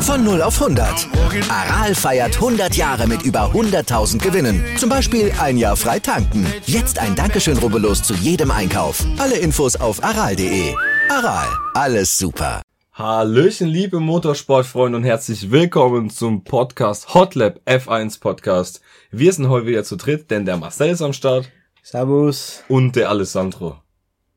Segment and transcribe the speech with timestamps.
[0.00, 1.08] Von 0 auf 100.
[1.50, 4.64] Aral feiert 100 Jahre mit über 100.000 Gewinnen.
[4.78, 6.46] Zum Beispiel ein Jahr frei tanken.
[6.64, 9.04] Jetzt ein Dankeschön, rubbellos zu jedem Einkauf.
[9.18, 10.74] Alle Infos auf aral.de.
[11.10, 12.62] Aral, alles super.
[12.94, 18.80] Hallöchen, liebe Motorsportfreunde und herzlich willkommen zum Podcast Hotlap F1 Podcast.
[19.10, 21.50] Wir sind heute wieder zu dritt, denn der Marcel ist am Start
[21.88, 22.64] Servus.
[22.66, 23.76] und der Alessandro.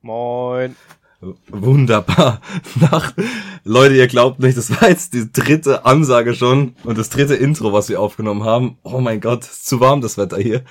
[0.03, 0.75] Moin.
[1.47, 2.41] Wunderbar.
[2.79, 3.11] Nach,
[3.63, 7.73] Leute, ihr glaubt nicht, das war jetzt die dritte Ansage schon und das dritte Intro,
[7.73, 8.77] was wir aufgenommen haben.
[8.83, 10.61] Oh mein Gott, ist zu warm das Wetter hier.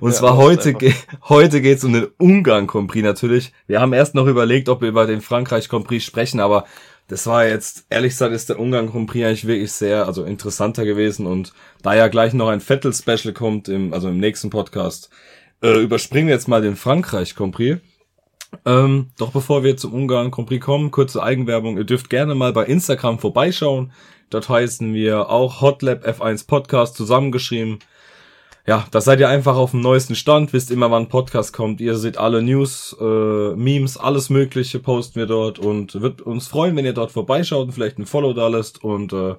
[0.00, 0.92] Und Ja, zwar heute, ge
[1.30, 3.54] heute geht's um den Ungarn Grand Prix natürlich.
[3.66, 6.66] Wir haben erst noch überlegt, ob wir über den Frankreich Grand Prix sprechen, aber
[7.06, 10.84] das war jetzt, ehrlich gesagt, ist der Ungarn Grand Prix eigentlich wirklich sehr, also interessanter
[10.84, 15.08] gewesen und da ja gleich noch ein Vettel Special kommt, im, also im nächsten Podcast,
[15.62, 17.80] äh, überspringen jetzt mal den Frankreich Grand Prix.
[18.64, 21.76] Ähm, doch bevor wir zum Ungarn Prix kommen, kurze Eigenwerbung.
[21.76, 23.92] Ihr dürft gerne mal bei Instagram vorbeischauen.
[24.30, 27.78] Dort heißen wir auch Hotlab F1 Podcast zusammengeschrieben.
[28.66, 31.80] Ja, da seid ihr einfach auf dem neuesten Stand, wisst immer, wann ein Podcast kommt.
[31.80, 36.76] Ihr seht alle News, äh, Memes, alles Mögliche posten wir dort und wird uns freuen,
[36.76, 38.84] wenn ihr dort vorbeischaut und vielleicht ein Follow da lässt.
[38.84, 39.36] Und äh,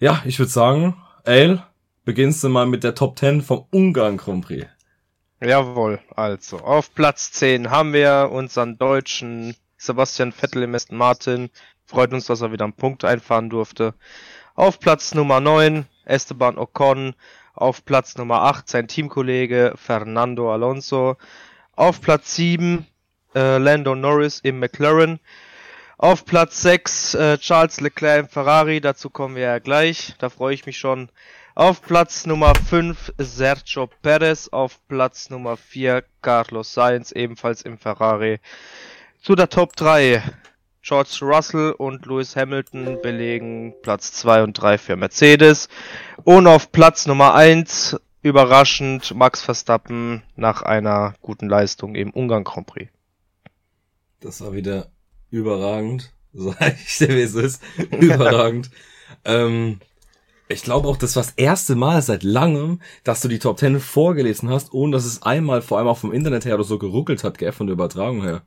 [0.00, 1.62] ja, ich würde sagen, Ale,
[2.04, 4.66] beginnst du mal mit der Top 10 vom Ungarn Grand Prix.
[5.44, 11.50] Jawohl, also auf Platz 10 haben wir unseren deutschen Sebastian Vettel im Aston Martin.
[11.84, 13.94] Freut uns, dass er wieder einen Punkt einfahren durfte.
[14.54, 17.16] Auf Platz Nummer 9 Esteban Ocon.
[17.54, 21.16] Auf Platz Nummer 8 sein Teamkollege Fernando Alonso.
[21.74, 22.86] Auf Platz 7
[23.34, 25.18] äh, Lando Norris im McLaren.
[25.98, 30.54] Auf Platz 6 äh, Charles Leclerc im Ferrari, dazu kommen wir ja gleich, da freue
[30.54, 31.10] ich mich schon.
[31.54, 38.40] Auf Platz Nummer 5 Sergio Perez, auf Platz Nummer 4 Carlos Sainz, ebenfalls im Ferrari.
[39.20, 40.22] Zu der Top 3
[40.80, 45.68] George Russell und Lewis Hamilton belegen Platz 2 und 3 für Mercedes.
[46.24, 52.66] Und auf Platz Nummer 1 überraschend Max Verstappen nach einer guten Leistung im Ungarn Grand
[52.66, 52.90] Prix.
[54.20, 54.90] Das war wieder
[55.30, 56.14] überragend.
[56.32, 57.62] Sag ich dir, wie es ist.
[58.00, 58.70] Überragend.
[59.26, 59.80] ähm,
[60.48, 63.80] ich glaube auch, das war das erste Mal seit langem, dass du die Top 10
[63.80, 67.24] vorgelesen hast, ohne dass es einmal, vor allem auch vom Internet her oder so geruckelt
[67.24, 68.42] hat, gell, von der Übertragung her.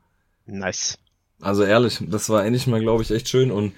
[0.46, 0.98] Nice.
[1.42, 3.74] Also ehrlich, das war endlich mal, glaube ich, echt schön und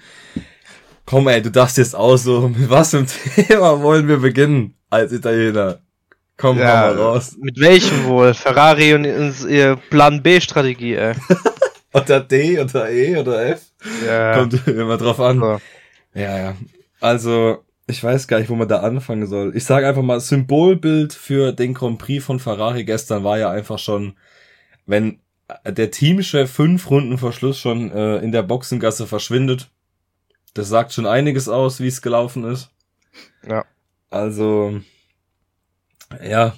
[1.06, 5.12] komm ey, du darfst jetzt auch so, mit was ein Thema wollen wir beginnen als
[5.12, 5.80] Italiener?
[6.36, 7.36] Komm Ja, mal raus.
[7.38, 8.32] Mit welchem wohl?
[8.32, 9.04] Ferrari und
[9.48, 11.14] ihr Plan B-Strategie, ey.
[11.92, 13.62] Oder D oder E oder F?
[14.06, 14.34] Ja.
[14.38, 15.40] Kommt immer drauf an.
[15.40, 15.60] So.
[16.14, 16.56] Ja, ja.
[17.00, 19.56] Also, ich weiß gar nicht, wo man da anfangen soll.
[19.56, 23.78] Ich sage einfach mal, Symbolbild für den Grand Prix von Ferrari gestern war ja einfach
[23.78, 24.14] schon,
[24.84, 25.20] wenn
[25.66, 29.70] der Teamchef fünf Runden vor Schluss schon äh, in der Boxengasse verschwindet.
[30.52, 32.70] Das sagt schon einiges aus, wie es gelaufen ist.
[33.48, 33.64] Ja.
[34.10, 34.80] Also,
[36.22, 36.54] ja.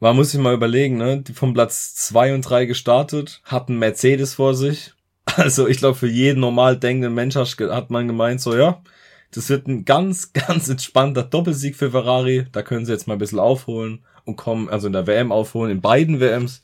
[0.00, 1.20] Man muss sich mal überlegen, ne?
[1.20, 4.92] Die vom Platz zwei und drei gestartet, hatten Mercedes vor sich.
[5.36, 8.80] Also ich glaube, für jeden normal denkenden Mensch hat hat man gemeint, so ja,
[9.36, 12.46] das wird ein ganz, ganz entspannter Doppelsieg für Ferrari.
[12.52, 15.70] Da können sie jetzt mal ein bisschen aufholen und kommen, also in der WM aufholen,
[15.70, 16.62] in beiden WMs.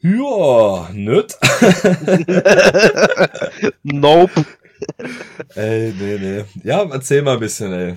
[0.00, 1.36] Ja, nett.
[3.82, 4.46] Nope.
[5.54, 6.44] ey, nee, nee.
[6.64, 7.96] Ja, erzähl mal ein bisschen, ey.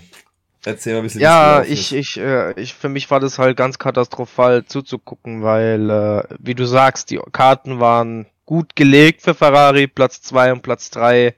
[0.65, 1.21] Erzähl mal ein bisschen.
[1.21, 6.23] Ja, ich, ich, äh, ich, für mich war das halt ganz katastrophal zuzugucken, weil, äh,
[6.39, 11.35] wie du sagst, die Karten waren gut gelegt für Ferrari, Platz zwei und Platz drei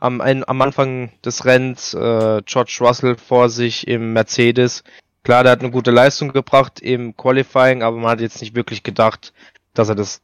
[0.00, 4.84] Am, am Anfang des Rennens äh, George Russell vor sich im Mercedes.
[5.22, 8.82] Klar, der hat eine gute Leistung gebracht im Qualifying, aber man hat jetzt nicht wirklich
[8.82, 9.32] gedacht,
[9.74, 10.22] dass er das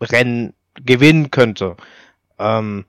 [0.00, 1.76] Rennen gewinnen könnte.
[2.38, 2.84] Ähm,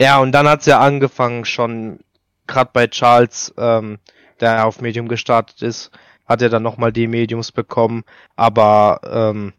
[0.00, 2.00] ja, und dann hat's ja angefangen schon,
[2.46, 3.98] gerade bei Charles, ähm,
[4.40, 5.90] der auf Medium gestartet ist,
[6.26, 9.52] hat er dann nochmal die Mediums bekommen, aber ähm,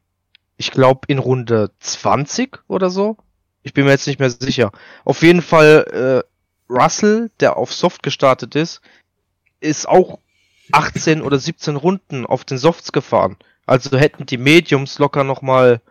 [0.57, 3.18] ich glaube in Runde 20 oder so.
[3.63, 4.71] Ich bin mir jetzt nicht mehr sicher.
[5.04, 8.81] Auf jeden Fall äh, Russell, der auf Soft gestartet ist,
[9.59, 10.19] ist auch
[10.71, 13.38] 18 oder 17 Runden auf den Softs gefahren.
[13.65, 15.81] Also hätten die Mediums locker nochmal,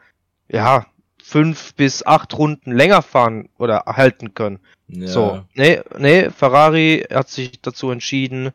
[0.48, 0.86] ja,
[1.22, 4.60] fünf bis acht Runden länger fahren oder halten können.
[4.88, 5.08] Ja.
[5.08, 8.52] So, nee, nee, Ferrari hat sich dazu entschieden,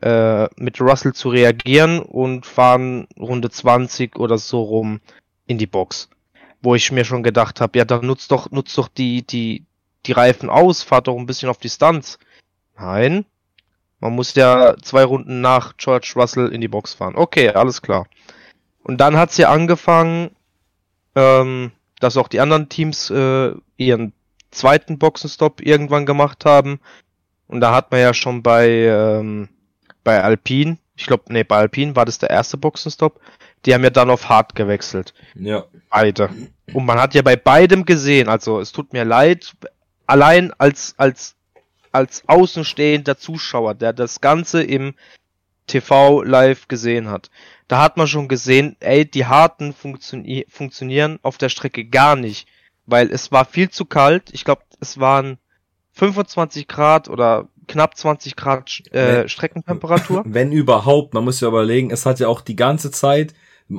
[0.00, 5.00] äh, mit Russell zu reagieren und fahren Runde 20 oder so rum
[5.46, 6.08] in die Box.
[6.62, 9.64] Wo ich mir schon gedacht habe, ja, dann nutzt doch, nutzt doch die, die,
[10.06, 12.18] die Reifen aus, fahrt doch ein bisschen auf Distanz.
[12.78, 13.24] Nein.
[14.00, 17.14] Man muss ja zwei Runden nach George Russell in die Box fahren.
[17.14, 18.06] Okay, alles klar.
[18.82, 20.30] Und dann hat's ja angefangen,
[21.14, 21.70] ähm,
[22.00, 24.12] dass auch die anderen Teams äh, ihren
[24.50, 26.80] zweiten Boxenstopp irgendwann gemacht haben.
[27.46, 29.48] Und da hat man ja schon bei, ähm,
[30.02, 33.20] bei Alpine, ich glaube, nee, bei Alpine war das der erste Boxenstopp,
[33.64, 35.14] die haben ja dann auf Hard gewechselt.
[35.34, 35.64] Ja.
[35.90, 36.30] Beide.
[36.72, 39.54] Und man hat ja bei beidem gesehen, also es tut mir leid,
[40.06, 41.36] allein als, als,
[41.92, 44.94] als außenstehender Zuschauer, der das Ganze im
[45.66, 47.30] TV live gesehen hat,
[47.68, 52.46] da hat man schon gesehen, ey, die Harten funktio funktionieren auf der Strecke gar nicht,
[52.84, 54.30] weil es war viel zu kalt.
[54.32, 55.38] Ich glaube, es waren
[55.92, 60.22] 25 Grad oder knapp 20 Grad äh, Streckentemperatur.
[60.26, 63.34] Wenn überhaupt, man muss ja überlegen, es hat ja auch die ganze Zeit,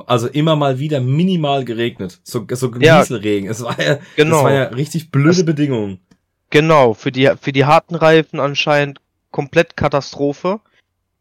[0.06, 3.46] also immer mal wieder minimal geregnet, so so Genieselregen.
[3.46, 4.36] Ja, es war ja, genau.
[4.36, 6.00] das war ja richtig blöde das, Bedingungen.
[6.50, 9.00] Genau, für die für die harten Reifen anscheinend
[9.30, 10.60] komplett Katastrophe.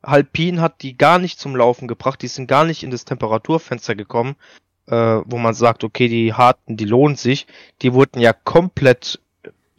[0.01, 3.96] Alpin hat die gar nicht zum Laufen gebracht, die sind gar nicht in das Temperaturfenster
[3.96, 4.36] gekommen,
[4.88, 7.48] äh, wo man sagt, okay, die harten, die lohnt sich.
[7.81, 9.19] Die wurden ja komplett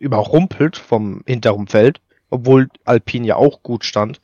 [0.04, 4.20] überrumpelt vom hinteren Feld, obwohl Alpin ja auch gut stand.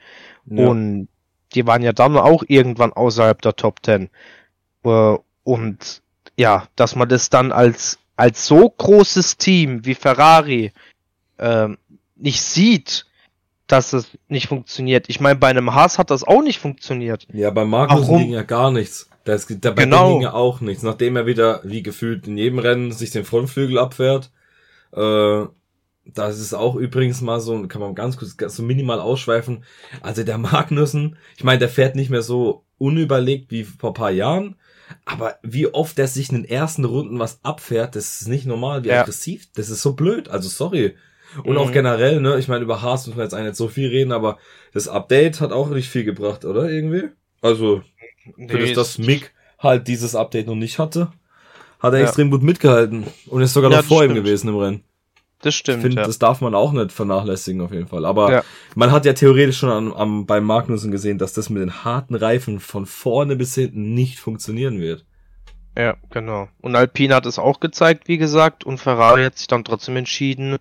[0.46, 0.68] Ja.
[0.68, 1.08] Und
[1.54, 4.10] die waren ja dann auch irgendwann außerhalb der Top Ten.
[4.84, 6.02] Äh, und
[6.36, 10.72] ja, dass man das dann als, als so großes Team wie Ferrari
[11.38, 11.68] äh,
[12.16, 13.06] nicht sieht,
[13.66, 15.08] dass es nicht funktioniert.
[15.08, 17.26] Ich meine, bei einem Haas hat das auch nicht funktioniert.
[17.32, 19.08] Ja, bei Markus ging ja gar nichts.
[19.24, 20.14] Das, dabei genau.
[20.14, 20.82] ging ja auch nichts.
[20.82, 24.30] Nachdem er wieder, wie gefühlt in jedem Rennen, sich den Frontflügel abfährt.
[24.92, 25.44] Äh,
[26.14, 29.64] das ist auch übrigens mal so, kann man ganz kurz so minimal ausschweifen.
[30.00, 34.56] Also der Magnussen, ich meine, der fährt nicht mehr so unüberlegt wie vor paar Jahren.
[35.04, 38.84] Aber wie oft der sich in den ersten Runden was abfährt, das ist nicht normal,
[38.84, 39.02] wie ja.
[39.02, 39.48] aggressiv.
[39.54, 40.28] Das ist so blöd.
[40.28, 40.96] Also sorry.
[41.44, 41.58] Und mhm.
[41.58, 44.10] auch generell, ne, ich meine, über Haas müssen wir jetzt eigentlich nicht so viel reden,
[44.10, 44.38] aber
[44.72, 46.68] das Update hat auch nicht viel gebracht, oder?
[46.68, 47.10] Irgendwie?
[47.40, 47.82] Also,
[48.36, 51.12] nee, für das, dass Mick halt dieses Update noch nicht hatte,
[51.78, 52.06] hat er ja.
[52.06, 54.16] extrem gut mitgehalten und ist sogar ja, noch vor stimmt.
[54.16, 54.84] ihm gewesen im Rennen.
[55.42, 55.78] Das stimmt.
[55.78, 56.06] Ich finde, ja.
[56.06, 58.04] das darf man auch nicht vernachlässigen auf jeden Fall.
[58.04, 58.42] Aber ja.
[58.74, 62.14] man hat ja theoretisch schon am, am, beim Magnussen gesehen, dass das mit den harten
[62.14, 65.06] Reifen von vorne bis hinten nicht funktionieren wird.
[65.76, 66.48] Ja, genau.
[66.60, 70.58] Und Alpine hat es auch gezeigt, wie gesagt, und Ferrari hat sich dann trotzdem entschieden,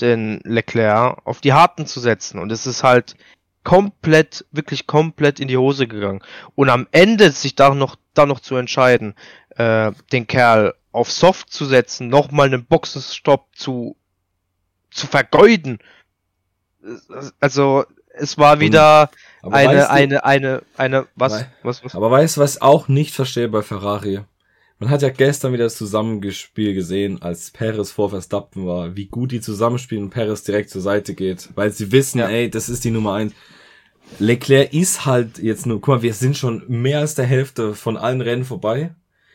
[0.00, 2.38] den Leclerc auf die Harten zu setzen.
[2.38, 3.16] Und es ist halt
[3.64, 6.20] komplett, wirklich komplett in die Hose gegangen.
[6.54, 9.14] Und am Ende sich da noch, da noch zu entscheiden,
[9.56, 13.96] äh, den Kerl auf Soft zu setzen, nochmal einen Boxenstopp zu,
[14.90, 15.78] zu vergeuden.
[17.40, 19.10] Also, es war wieder
[19.42, 21.94] eine, weißt du, eine, eine, eine, was, was, was?
[21.94, 24.20] Aber weißt du, was auch nicht verstehe bei Ferrari?
[24.80, 29.32] Man hat ja gestern wieder das Zusammenspiel gesehen, als Perez vor Verstappen war, wie gut
[29.32, 32.28] die zusammenspielen und Perez direkt zur Seite geht, weil sie wissen, ja.
[32.28, 33.32] ey, das ist die Nummer eins.
[34.20, 37.96] Leclerc ist halt jetzt nur, guck mal, wir sind schon mehr als der Hälfte von
[37.96, 38.94] allen Rennen vorbei.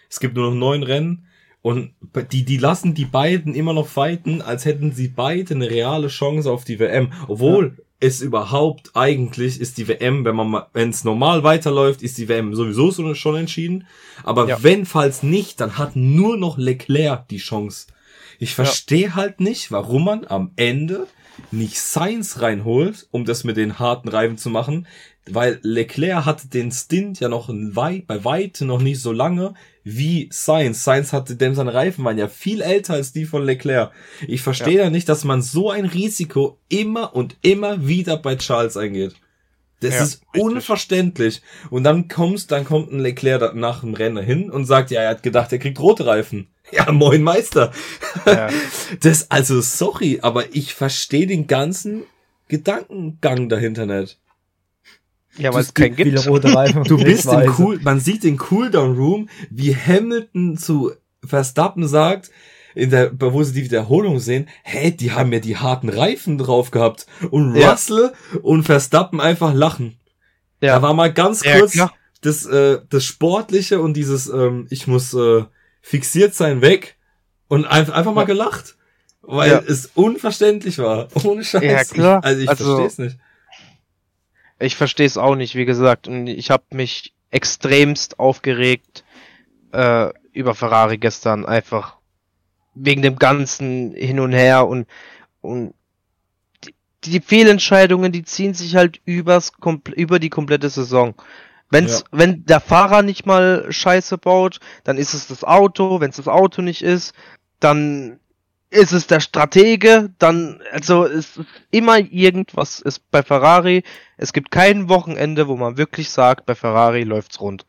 [0.09, 1.27] Es gibt nur noch neun Rennen
[1.63, 1.93] und
[2.31, 6.51] die, die lassen die beiden immer noch fighten, als hätten sie beide eine reale Chance
[6.51, 11.05] auf die WM, obwohl ja es überhaupt eigentlich ist die WM, wenn man wenn es
[11.05, 13.87] normal weiterläuft, ist die WM sowieso schon entschieden.
[14.25, 14.61] Aber ja.
[14.61, 17.87] wenn falls nicht, dann hat nur noch Leclerc die Chance.
[18.39, 19.15] Ich verstehe ja.
[19.15, 21.07] halt nicht, warum man am Ende
[21.51, 24.87] nicht Sainz reinholt, um das mit den harten Reifen zu machen,
[25.29, 29.53] weil Leclerc hatte den Stint ja noch weit, bei weitem noch nicht so lange
[29.83, 30.83] wie Sainz.
[30.83, 33.91] Sainz hatte, denn seine Reifen waren ja viel älter als die von Leclerc.
[34.27, 34.89] Ich verstehe ja.
[34.89, 39.15] nicht, dass man so ein Risiko immer und immer wieder bei Charles eingeht.
[39.83, 40.41] Das ja, ist richtig.
[40.41, 41.41] unverständlich.
[41.69, 45.09] Und dann kommst, dann kommt ein Leclerc nach dem Rennen hin und sagt, ja, er
[45.09, 46.47] hat gedacht, er kriegt rote Reifen.
[46.71, 47.71] Ja, moin Meister.
[48.25, 48.49] Ja.
[49.01, 52.03] Das, also, sorry, aber ich verstehe den ganzen
[52.47, 54.19] Gedankengang dahinter nicht.
[55.37, 56.25] Ja, weil es keinen gibt.
[56.25, 60.91] du bist im cool, man sieht den Cooldown Room, wie Hamilton zu
[61.25, 62.29] Verstappen sagt,
[62.75, 66.71] in der, wo sie die Wiederholung sehen, hey, die haben ja die harten Reifen drauf
[66.71, 67.05] gehabt.
[67.29, 68.39] Und Russell ja.
[68.41, 69.97] und Verstappen einfach lachen.
[70.61, 70.75] Ja.
[70.75, 75.13] Da war mal ganz kurz ja, das, äh, das Sportliche und dieses, ähm, ich muss
[75.13, 75.43] äh,
[75.81, 76.97] fixiert sein weg
[77.47, 78.75] und einfach, einfach mal gelacht.
[79.21, 79.59] Weil ja.
[79.59, 81.07] es unverständlich war.
[81.23, 81.63] Ohne Scheiß.
[81.63, 82.19] Ja, klar.
[82.19, 83.17] Ich, also ich also, verstehe es nicht.
[84.59, 86.07] Ich verstehe es auch nicht, wie gesagt.
[86.07, 89.03] Und ich habe mich extremst aufgeregt
[89.71, 91.45] äh, über Ferrari gestern.
[91.45, 91.97] Einfach
[92.75, 94.87] wegen dem ganzen Hin und Her und,
[95.41, 95.73] und
[96.63, 99.51] die, die Fehlentscheidungen, die ziehen sich halt übers,
[99.95, 101.15] über die komplette Saison.
[101.69, 102.05] Wenn's, ja.
[102.11, 105.99] wenn der Fahrer nicht mal Scheiße baut, dann ist es das Auto.
[105.99, 107.13] Wenn es das Auto nicht ist,
[107.59, 108.19] dann
[108.69, 113.83] ist es der Stratege, dann, also es ist immer irgendwas ist bei Ferrari.
[114.17, 117.65] Es gibt kein Wochenende, wo man wirklich sagt, bei Ferrari läuft's rund.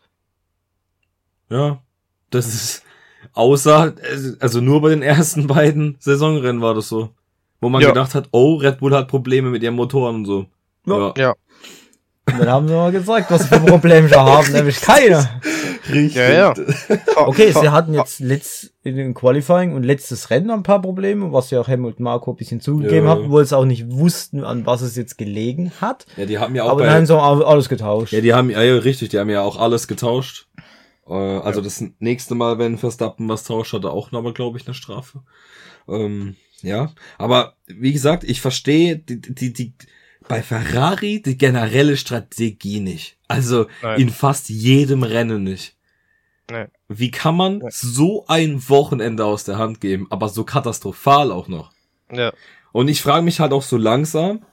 [1.50, 1.82] Ja,
[2.30, 2.82] das ist
[3.33, 3.95] außer,
[4.40, 7.11] also nur bei den ersten beiden Saisonrennen war das so.
[7.61, 7.88] Wo man Ja.
[7.88, 10.47] gedacht hat, oh, Red Bull hat Probleme mit ihren Motoren und so.
[10.87, 11.14] Ja.
[11.16, 11.35] Ja.
[12.26, 15.28] Und dann haben sie mal gesagt, was sie für Probleme schon haben, nämlich keine.
[15.90, 16.14] Richtig.
[16.16, 16.54] Ja, ja.
[17.16, 21.50] Okay, sie hatten jetzt letzt, in den Qualifying und letztes Rennen ein paar Probleme, was
[21.50, 23.12] ja auch Helmut Marko ein bisschen zugegeben Ja.
[23.12, 26.07] hat, wo sie auch nicht wussten, an was es jetzt gelegen hat.
[26.16, 28.12] Ja, die haben ja auch Aber bei, dann haben sie auch alles getauscht.
[28.14, 30.47] ja, die haben, ja, ja, richtig, die haben ja auch alles getauscht.
[31.06, 34.66] Äh, also das nächste Mal, wenn Verstappen was tauscht, hat er auch nochmal, glaube ich,
[34.66, 35.23] eine Strafe.
[35.88, 39.75] Ähm, ja, aber wie gesagt, ich verstehe die, die, die,
[40.26, 43.18] bei Ferrari die generelle Strategie nicht.
[43.28, 44.00] Also Nein.
[44.00, 45.76] in fast jedem Rennen nicht.
[46.50, 46.66] Nee.
[46.88, 47.68] Wie kann man Nee.
[47.70, 51.73] so ein Wochenende aus der Hand geben, aber so katastrophal auch noch?
[52.12, 52.32] Ja.
[52.73, 54.44] Und ich frage mich halt auch so langsam,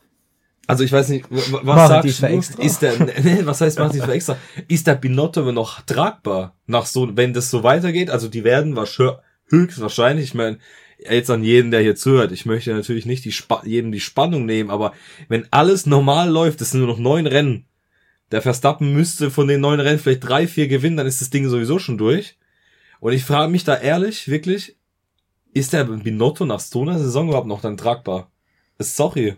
[0.67, 2.25] also ich weiß nicht, was Machen sagst du?
[2.27, 2.63] extra?
[2.63, 4.37] Ist der, nee, was heißt machen die für extra?
[4.67, 6.55] Ist der Binotto noch tragbar?
[6.67, 8.09] Nach so, wenn das so weitergeht?
[8.09, 10.59] Also die werden wahrscheinlich, höchstwahrscheinlich, ich meine,
[10.97, 14.45] jetzt an jeden, der hier zuhört, ich möchte natürlich nicht die Spa jedem die Spannung
[14.45, 14.93] nehmen, aber
[15.27, 17.65] wenn alles normal läuft, es sind nur noch neun Rennen,
[18.31, 21.49] der Verstappen müsste von den neun Rennen vielleicht drei, vier gewinnen, dann ist das Ding
[21.49, 22.37] sowieso schon durch.
[23.01, 24.77] Und ich frage mich da ehrlich, wirklich,
[25.53, 28.31] ist der Binotto nach so einer Saison überhaupt noch dann tragbar?
[28.79, 29.35] Sorry.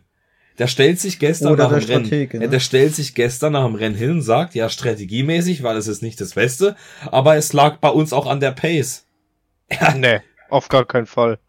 [0.59, 2.05] Der stellt sich gestern Oder nach dem Rennen.
[2.05, 2.45] Stratege, ne?
[2.45, 5.87] Ja, der stellt sich gestern nach dem Rennen hin und sagt, ja, strategiemäßig war das
[5.87, 6.75] jetzt nicht das Beste,
[7.11, 9.05] aber es lag bei uns auch an der Pace.
[9.97, 11.39] Nee, auf gar keinen Fall.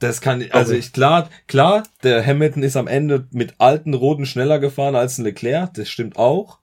[0.00, 0.80] Das kann, also Okay.
[0.80, 5.24] ich, klar, klar, der Hamilton ist am Ende mit alten Roten schneller gefahren als ein
[5.24, 6.58] Leclerc, das stimmt auch.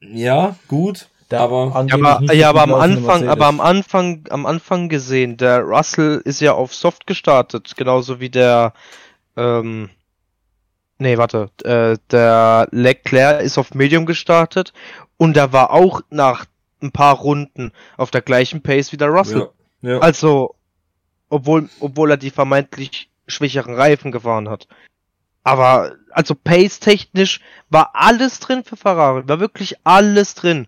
[0.00, 4.88] Ja, gut, Der aber, Ja, aber, ja, aber am Anfang, aber am Anfang, am Anfang
[4.88, 8.72] gesehen, der Russell ist ja auf Soft gestartet, genauso wie der,
[9.36, 9.90] ähm,
[10.98, 14.72] nee, warte, äh, der Leclerc ist auf Medium gestartet
[15.16, 16.44] und da war auch nach
[16.82, 19.48] ein paar Runden auf der gleichen Pace wie der Russell.
[19.82, 19.98] ja, ja.
[20.00, 20.54] Also,
[21.28, 24.68] obwohl, obwohl er die vermeintlich schwächeren Reifen gefahren hat.
[25.44, 27.40] Aber, also pace-technisch
[27.70, 30.66] war alles drin für Ferrari, war wirklich alles drin.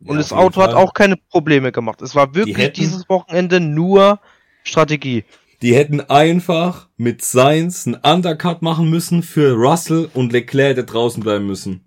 [0.00, 0.82] Und Ja, das Auto hat Fall.
[0.82, 2.00] auch keine Probleme gemacht.
[2.00, 4.20] Es war wirklich hätten- dieses Wochenende nur
[4.62, 5.24] Strategie.
[5.62, 11.22] Die hätten einfach mit Sainz einen Undercut machen müssen für Russell und Leclerc, der draußen
[11.22, 11.84] bleiben müssen.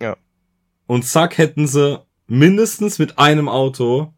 [0.00, 0.16] Ja.
[0.86, 4.12] Und zack hätten sie mindestens mit einem Auto.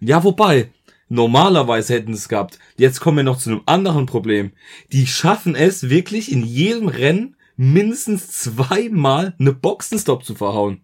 [0.00, 0.70] Ja, wobei,
[1.08, 2.58] normalerweise hätten sie es gehabt.
[2.76, 4.52] Jetzt kommen wir noch zu einem anderen Problem.
[4.92, 10.82] Die schaffen es wirklich in jedem Rennen mindestens zweimal eine Boxenstopp zu verhauen.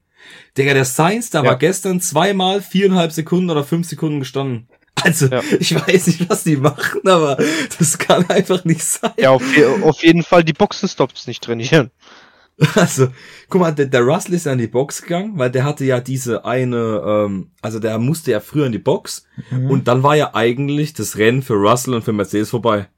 [0.57, 1.51] Digga, der Sainz, da Ja.
[1.51, 4.69] war gestern zweimal viereinhalb Sekunden oder fünf Sekunden gestanden.
[5.03, 5.43] Also, Ja.
[5.59, 7.37] ich weiß nicht, was die machen, aber
[7.79, 9.11] das kann einfach nicht sein.
[9.17, 9.43] Ja, auf,
[9.83, 11.91] auf jeden Fall die Boxenstops nicht trainieren.
[12.77, 13.09] Also,
[13.49, 15.99] guck mal, der, der Russell ist ja in die Box gegangen, weil der hatte ja
[16.01, 19.71] diese eine, ähm, also der musste ja früher in die Box Mhm.
[19.71, 22.89] und dann war ja eigentlich das Rennen für Russell und für Mercedes vorbei.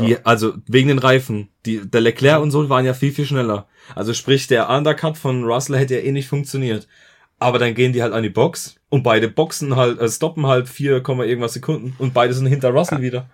[0.00, 1.50] Die, also wegen den Reifen.
[1.66, 3.68] Die, der Leclerc und so waren ja viel, viel schneller.
[3.94, 6.88] Also sprich, der Undercut von Russell hätte ja eh nicht funktioniert.
[7.38, 10.68] Aber dann gehen die halt an die Box und beide Boxen halt, äh, stoppen halt
[10.68, 13.28] 4, Komma irgendwas Sekunden und beide sind hinter Russell wieder.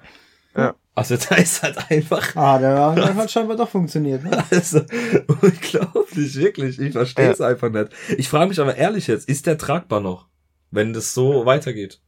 [0.57, 0.75] Ja.
[0.95, 4.43] Also da ist halt einfach Ah, der Wagen hat scheinbar doch funktioniert, ne?
[4.51, 4.81] also,
[5.41, 6.79] unglaublich, wirklich.
[6.79, 7.31] Ich verstehe Ja.
[7.33, 7.91] es einfach nicht.
[8.17, 10.27] Ich frage mich aber ehrlich jetzt, ist der tragbar noch,
[10.71, 12.01] wenn das so weitergeht?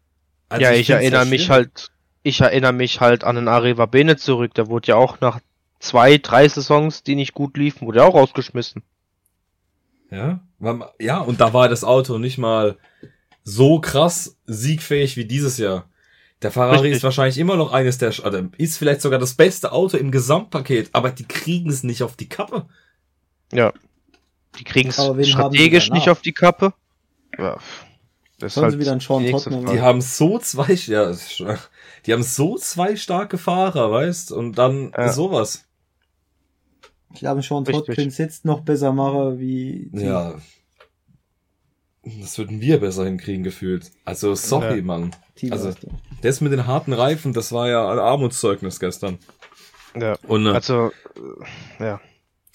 [0.48, 1.90] Also ja, ich, find's erinnere mich halt,
[2.22, 4.54] ich erinnere mich halt an den Arriva Bene zurück.
[4.54, 5.40] Der wurde ja auch nach
[5.78, 8.82] zwei, drei Saisons, die nicht gut liefen, wurde er auch rausgeschmissen.
[10.12, 10.40] Ja,
[11.00, 12.76] ja, und da war das Auto nicht mal
[13.44, 15.88] so krass siegfähig wie dieses Jahr.
[16.42, 16.92] Der Ferrari Richtig.
[16.96, 20.90] ist wahrscheinlich immer noch eines der, oder ist vielleicht sogar das beste Auto im Gesamtpaket,
[20.92, 22.66] aber die kriegen es nicht auf die Kappe.
[23.52, 23.72] Ja.
[24.58, 26.74] Die kriegen es strategisch nicht auf die Kappe.
[27.38, 27.56] Ja.
[28.38, 29.66] Das ist Sollen halt sie wieder einen Sean Tottenham.
[29.66, 31.14] Die haben so zwei, ja,
[32.04, 35.12] die haben so zwei starke Fahrer, weißt, und dann Ja.
[35.12, 35.64] sowas.
[37.12, 40.34] Ich glaube schon, könnte jetzt noch besser machen wie die- Ja.
[42.20, 43.92] Das würden wir besser hinkriegen, gefühlt.
[44.04, 44.82] Also, sorry, Ja.
[44.82, 45.14] Mann.
[45.36, 45.92] Teamleistung.
[46.20, 49.18] Das mit den harten Reifen, das war ja ein Armutszeugnis gestern.
[49.98, 50.16] Ja.
[50.26, 50.90] Und, äh, Also,
[51.78, 52.00] äh, ja.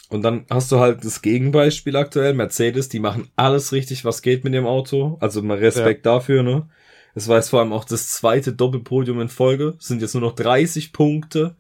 [0.09, 2.33] und dann hast du halt das Gegenbeispiel aktuell.
[2.33, 5.17] Mercedes, die machen alles richtig, was geht mit dem Auto.
[5.21, 6.67] Also mal Respekt dafür, ne?
[7.15, 9.75] Es war jetzt vor allem auch das zweite Doppelpodium in Folge.
[9.79, 11.55] Es sind jetzt nur noch 30 Punkte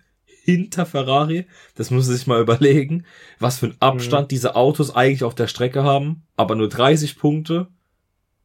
[0.47, 1.45] hinter Ferrari.
[1.75, 3.03] Das muss man sich mal überlegen,
[3.39, 6.23] was für einen Abstand diese Autos eigentlich auf der Strecke haben.
[6.37, 7.67] Aber nur 30 Punkte,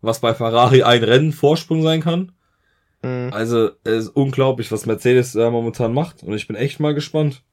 [0.01, 2.33] was bei Ferrari ein Rennen Vorsprung sein kann.
[3.03, 3.31] Mhm.
[3.33, 6.25] Also, es ist unglaublich, was Mercedes da momentan macht.
[6.25, 7.45] Und ich bin echt mal gespannt,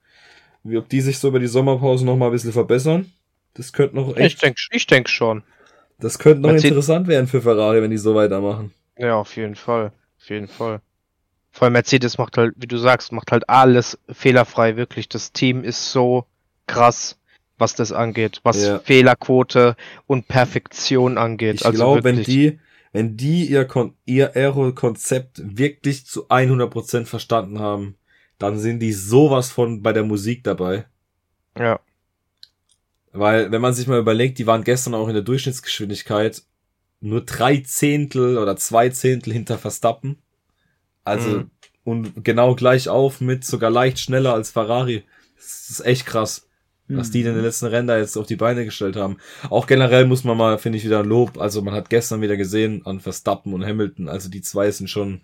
[0.63, 3.11] wie ob die sich so über die Sommerpause noch mal ein bisschen verbessern.
[3.53, 5.43] Das könnte noch Ich echt, denke ich denk schon.
[5.99, 8.73] Das könnte noch Mercedes- interessant werden für Ferrari, wenn die so weitermachen.
[8.97, 9.91] Ja, auf jeden Fall.
[10.19, 10.81] Auf jeden Fall.
[11.51, 15.09] Vor allem Mercedes macht halt, wie du sagst, macht halt alles fehlerfrei, wirklich.
[15.09, 16.25] Das Team ist so
[16.67, 17.17] krass,
[17.57, 18.79] was das angeht, was Ja.
[18.79, 19.75] Fehlerquote
[20.07, 21.55] und Perfektion angeht.
[21.55, 22.59] Ich also glaube, wenn die,
[22.93, 27.95] wenn die ihr, Kon ihr Aero-Konzept wirklich zu 100% verstanden haben,
[28.37, 30.85] dann sind die sowas von bei der Musik dabei.
[31.57, 31.79] Ja,
[33.11, 36.43] Weil, wenn man sich mal überlegt, die waren gestern auch in der Durchschnittsgeschwindigkeit
[37.01, 40.17] nur drei Zehntel oder zwei Zehntel hinter Verstappen.
[41.03, 41.51] Also, Mhm.
[41.83, 45.03] und genau gleich auf mit sogar leicht schneller als Ferrari.
[45.37, 46.47] Das ist echt krass,
[46.87, 49.17] was die in den letzten Rennen da jetzt auf die Beine gestellt haben.
[49.49, 51.37] Auch generell muss man mal, finde ich, wieder ein Lob.
[51.39, 54.09] Also, man hat gestern wieder gesehen an Verstappen und Hamilton.
[54.09, 55.21] Also, die zwei sind schon,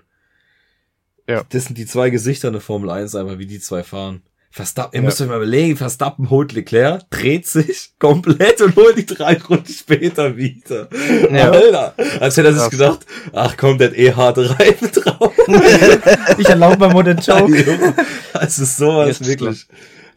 [1.28, 1.44] Ja.
[1.50, 4.22] das sind die zwei Gesichter in der Formel 1 einfach, wie die zwei fahren.
[4.56, 5.06] Verstappen, ihr Ja.
[5.06, 9.68] müsst euch mal überlegen, Verstappen holt Leclerc, dreht sich komplett und holt die drei Runden
[9.68, 10.88] später wieder.
[11.30, 11.52] Ja.
[11.52, 13.00] Alter, als hätte er sich gedacht,
[13.34, 15.34] ach komm, der hat eh harte Reifen drauf.
[16.38, 17.96] Ich erlaube mir mal den Joke.
[18.42, 19.68] Es ist sowas Jetzt wirklich.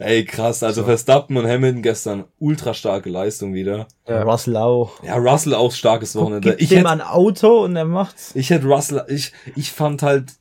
[0.01, 0.63] Ey, krass.
[0.63, 3.89] Also Verstappen und Hamilton gestern ultra starke Leistung wieder.
[4.07, 4.23] Ja.
[4.23, 5.03] Russell auch.
[5.03, 6.51] Ja, Russell auch starkes Wochenende.
[6.51, 8.31] Gib Ich dem hätte, ein Auto und er macht's.
[8.37, 10.35] ich hätte Russell, ich, ich fand halt,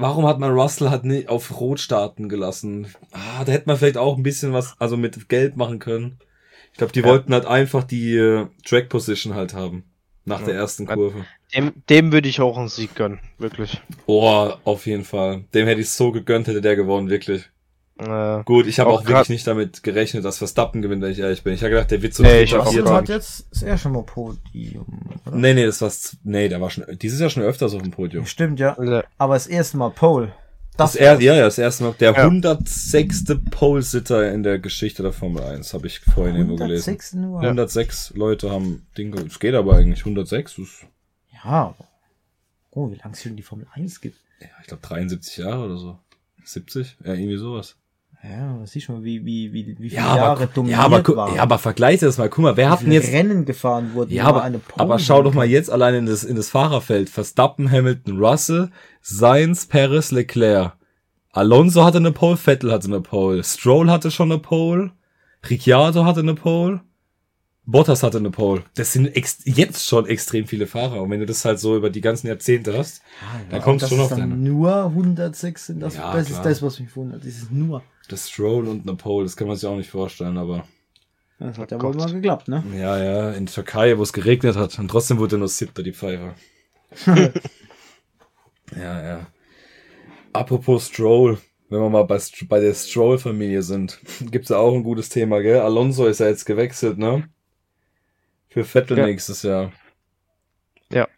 [0.00, 2.88] warum hat man Russell halt nicht auf Rot starten gelassen?
[3.12, 6.18] Ah, da hätte man vielleicht auch ein bisschen was, also mit Geld machen können.
[6.72, 9.84] Ich glaube, die wollten halt einfach die äh, Track Position halt haben.
[10.24, 10.94] Nach der ersten Ja.
[10.94, 11.24] Kurve.
[11.54, 13.80] dem, dem würde ich auch einen Sieg gönnen, wirklich.
[14.06, 15.44] Oh, auf jeden Fall.
[15.54, 17.50] Dem hätte ich so gegönnt, hätte der gewonnen, wirklich.
[17.98, 21.18] Äh, Gut, ich habe Auch auch, wirklich nicht damit gerechnet, dass Verstappen gewinnt, wenn ich
[21.18, 21.54] ehrlich bin.
[21.54, 24.86] Ich habe gedacht, der wird so Nee, ich auch hat jetzt das erste Mal Podium.
[25.26, 25.36] Oder?
[25.36, 26.16] Nee, nee, das war's.
[26.22, 28.24] Nee, der war schon dieses Jahr schon öfters auf dem Podium.
[28.24, 28.76] Stimmt, ja.
[29.18, 30.32] Aber das erste Mal Pole.
[30.76, 31.94] Das er, ja, ja, das erste Mal.
[31.98, 32.18] Der Ja.
[32.22, 33.24] 106.
[33.50, 36.90] Pole-Sitter in der Geschichte der Formel 1, habe ich vorhin irgendwo gelesen.
[36.90, 37.40] 106 nur.
[37.40, 40.86] 106 Leute haben Ding, es geht aber eigentlich 106, das ist,
[41.44, 41.74] Ja.
[42.70, 44.18] Oh, wie lange es schon die Formel 1 gibt.
[44.40, 45.98] ja, ich glaube 73 Jahre oder so.
[46.44, 46.96] 70?
[47.04, 47.74] Ja, irgendwie sowas.
[48.22, 50.84] Ja, das siehst du mal, wie, wie, wie, wie viele Ja, Jahre aber, dominiert ja,
[50.84, 51.34] aber, waren.
[51.36, 52.28] ja, aber vergleiche das mal.
[52.28, 54.12] Guck mal, wer hat denn jetzt, Rennen gefahren wurden.
[54.12, 57.10] Ja, aber, aber schau doch mal jetzt allein in das, in das Fahrerfeld.
[57.10, 58.70] Verstappen, Hamilton, Russell,
[59.02, 60.72] Sainz, Perez, Leclerc.
[61.30, 64.90] Alonso hatte eine Pole, Vettel hatte eine Pole, Stroll hatte schon eine Pole,
[65.48, 66.80] Ricciardo hatte eine Pole,
[67.70, 68.64] Bottas hatte eine Pole.
[68.76, 71.02] Das sind ex jetzt schon extrem viele Fahrer.
[71.02, 73.02] Und wenn du das halt so über die ganzen Jahrzehnte hast,
[73.50, 74.36] dann kommst du schon auf dann deine.
[74.36, 75.96] nur 106 sind das.
[75.96, 76.38] Ja, das klar.
[76.38, 77.20] ist das, was mich wundert.
[77.22, 77.82] Das ist nur.
[78.08, 80.64] Das Stroll und eine Pole, das kann man sich auch nicht vorstellen, aber
[81.38, 82.64] Das hat ja Oh wohl mal geklappt, ne?
[82.74, 84.78] ja, ja, in Türkei, wo es geregnet hat.
[84.78, 86.34] Und trotzdem wurde nur siebter, die Pfeife.
[88.74, 89.26] ja, ja.
[90.32, 91.36] Apropos Stroll,
[91.68, 94.00] wenn wir mal bei, bei der Stroll-Familie sind,
[94.30, 95.60] gibt's ja auch ein gutes Thema, gell?
[95.60, 97.28] Alonso ist ja jetzt gewechselt, ne?
[98.48, 99.06] Für Vettel Ja.
[99.06, 99.72] nächstes Jahr.
[100.90, 101.08] Ja.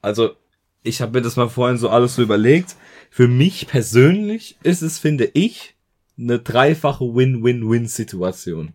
[0.00, 0.36] Also,
[0.82, 2.76] ich habe mir das mal vorhin so alles so überlegt.
[3.10, 5.74] Für mich persönlich ist es, finde ich,
[6.18, 8.74] eine dreifache Win-Win-Win-Situation.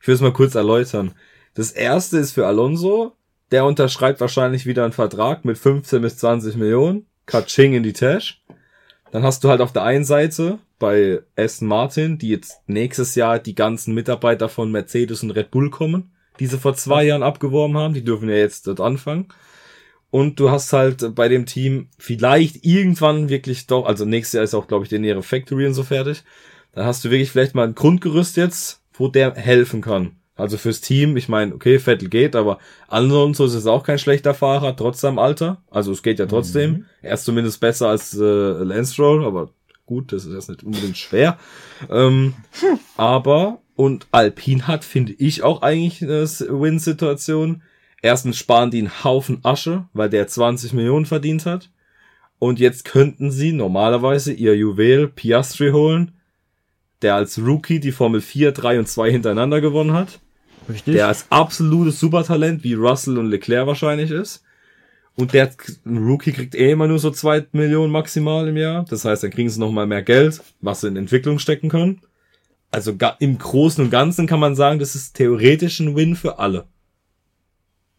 [0.00, 1.12] Ich will es mal kurz erläutern.
[1.54, 3.12] Das erste ist für Alonso,
[3.50, 8.34] der unterschreibt wahrscheinlich wieder einen Vertrag mit 15 bis 20 Millionen, Kaching in die Tasche.
[9.12, 13.38] Dann hast du halt auf der einen Seite bei Aston Martin, die jetzt nächstes Jahr
[13.38, 17.76] die ganzen Mitarbeiter von Mercedes und Red Bull kommen, die sie vor zwei Jahren abgeworben
[17.76, 19.28] haben, die dürfen ja jetzt dort anfangen.
[20.10, 24.54] Und du hast halt bei dem Team vielleicht irgendwann wirklich doch, also nächstes Jahr ist
[24.54, 26.24] auch, glaube ich, den ihre Factory und so fertig.
[26.72, 30.16] Dann hast du wirklich vielleicht mal ein Grundgerüst jetzt, wo der helfen kann.
[30.40, 34.32] Also fürs Team, ich meine, okay, Vettel geht, aber Alonso ist jetzt auch kein schlechter
[34.34, 35.62] Fahrer, trotz seinem Alter.
[35.70, 36.86] Also es geht ja trotzdem.
[37.02, 39.50] Er ist zumindest besser als äh, Lance Stroll, aber
[39.84, 41.38] gut, das ist jetzt nicht unbedingt schwer.
[41.90, 42.34] Ähm,
[42.96, 47.62] aber, und Alpine hat, finde ich, auch eigentlich eine Win-Situation.
[48.02, 51.70] Erstens sparen die einen Haufen Asche, weil der 20 Millionen verdient hat.
[52.38, 56.12] Und jetzt könnten sie normalerweise ihr Juwel Piastri holen,
[57.00, 60.20] der als Rookie die Formel 4, 3 und 2 hintereinander gewonnen hat.
[60.68, 60.96] Richtig.
[60.96, 64.44] Der als absolutes Supertalent, wie Russell und Leclerc wahrscheinlich ist.
[65.16, 65.52] Und der
[65.86, 68.84] ein Rookie kriegt eh immer nur so zwei Millionen maximal im Jahr.
[68.90, 72.02] Das heißt, dann kriegen sie noch mal mehr Geld, was sie in Entwicklung stecken können.
[72.70, 76.66] Also im Großen und Ganzen kann man sagen, das ist theoretisch ein Win für alle.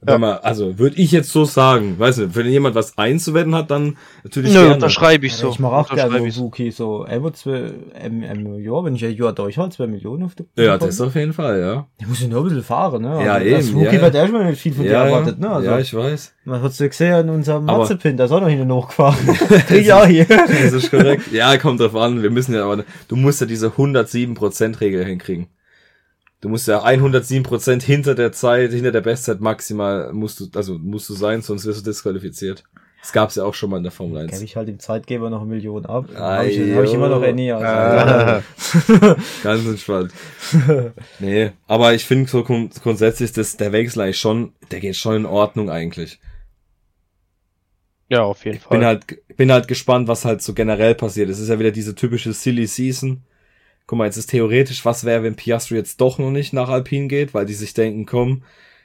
[0.07, 0.17] Ja.
[0.17, 3.97] Man, also würde ich jetzt so sagen, weiß nicht, wenn jemand was einzuwenden hat, dann
[4.23, 4.73] natürlich Nö, gerne.
[4.75, 5.49] unterschreibe ich Ja, so.
[5.51, 7.03] ich mache auch gerne so ich so.
[7.03, 10.47] Er wird zwei, ähm, ähm, ja, wenn ich ein Jahr durchhalte, zwei Millionen auf der
[10.57, 11.87] Ja, das auf jeden Fall, ja.
[11.99, 13.23] Der muss ja nur ein bisschen fahren, ne?
[13.23, 14.01] Ja, Also, eben, Als Rookie ja, ja.
[14.01, 15.47] wird erstmal nicht viel von dir Ja, erwartet, ja.
[15.47, 15.53] ne?
[15.55, 16.33] Also, ja, ich weiß.
[16.45, 19.17] man hat's ja gesehen in unserem Matzepin, der ist auch noch hinten hochgefahren.
[19.69, 20.25] Ich auch hier.
[20.25, 21.31] Das ist korrekt.
[21.31, 22.23] Ja, kommt drauf an.
[22.23, 25.47] Wir müssen ja aber, du musst ja diese 107% Regel hinkriegen.
[26.41, 31.07] Du musst ja 107% hinter der Zeit, hinter der Bestzeit maximal musst du, also musst
[31.09, 32.63] du sein, sonst wirst du disqualifiziert.
[33.01, 34.31] Das gab's ja auch schon mal in der Formel 1.
[34.31, 36.05] Gebe ich halt dem Zeitgeber noch eine Million ab.
[36.15, 37.55] Ah, Habe ich, hab ich immer noch Annie.
[37.55, 37.65] Also.
[37.65, 39.15] Ah.
[39.43, 40.11] Ganz entspannt.
[41.19, 45.15] nee, aber ich finde so grund grundsätzlich, dass der Wechsel eigentlich schon, der geht schon
[45.15, 46.19] in Ordnung eigentlich.
[48.09, 48.77] Ja, auf jeden Ich Fall.
[48.77, 51.29] bin halt, bin halt gespannt, was halt so generell passiert.
[51.29, 53.23] Es ist ja wieder diese typische Silly Season.
[53.87, 57.07] Guck mal, jetzt ist theoretisch, was wäre, wenn Piastri jetzt doch noch nicht nach Alpine
[57.07, 58.43] geht, weil die sich denken, komm,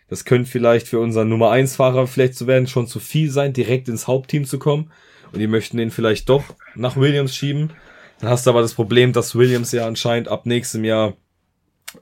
[0.09, 3.53] das könnte vielleicht für unseren Nummer 1 Fahrer vielleicht zu werden schon zu viel sein,
[3.53, 4.91] direkt ins Hauptteam zu kommen.
[5.33, 7.73] Und die möchten den vielleicht doch nach Williams schieben.
[8.21, 11.15] Dann hast du aber das Problem, dass Williams ja anscheinend ab nächstem Jahr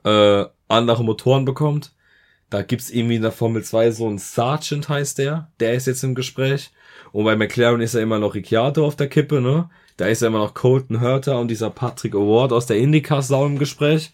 [0.04, 1.94] äh, andere Motoren bekommt.
[2.50, 6.04] Da gibt's irgendwie in der Formel 2 so einen Sargent heißt der, der ist jetzt
[6.04, 6.70] im Gespräch.
[7.12, 9.70] Und bei McLaren ist ja immer noch Ricciardo auf der Kippe, ne?
[9.96, 13.46] Da ist ja immer noch Colton Herter und dieser Patrick Award aus der IndyCar Sau
[13.46, 14.12] im Gespräch.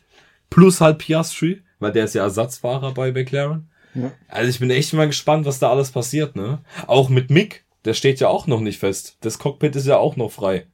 [0.50, 3.70] Plus halt Piastri, weil der ist ja Ersatzfahrer bei McLaren.
[3.94, 4.10] Ja.
[4.28, 6.58] Also ich bin echt mal gespannt, was da alles passiert, ne?
[6.86, 9.16] Auch mit Mick, der steht ja auch noch nicht fest.
[9.20, 10.66] Das Cockpit ist ja auch noch frei.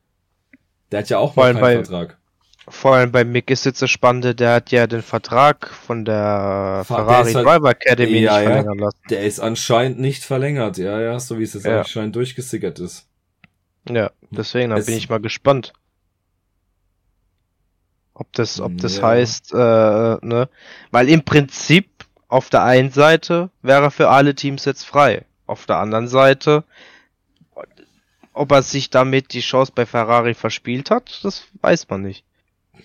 [0.90, 2.18] Der hat ja auch Vor noch keinen bei- Vertrag.
[2.68, 6.82] Vor allem bei Mick ist jetzt das Spannende, der hat ja den Vertrag von der
[6.84, 8.98] Ferrari der halt- Driver Academy Ja, nicht verlängern lassen.
[9.08, 11.78] Der ist anscheinend nicht verlängert, ja, ja, so wie es jetzt Ja.
[11.78, 13.06] anscheinend durchgesickert ist.
[13.88, 15.72] Ja, deswegen, da bin ich mal gespannt.
[18.14, 19.02] Ob das, ob das Ja.
[19.08, 20.48] heißt, äh, ne?
[20.90, 21.88] Weil im Prinzip
[22.28, 25.24] auf der einen Seite wäre für alle Teams jetzt frei.
[25.46, 26.64] Auf der anderen Seite,
[28.32, 32.24] ob er sich damit die Chance bei Ferrari verspielt hat, das weiß man nicht.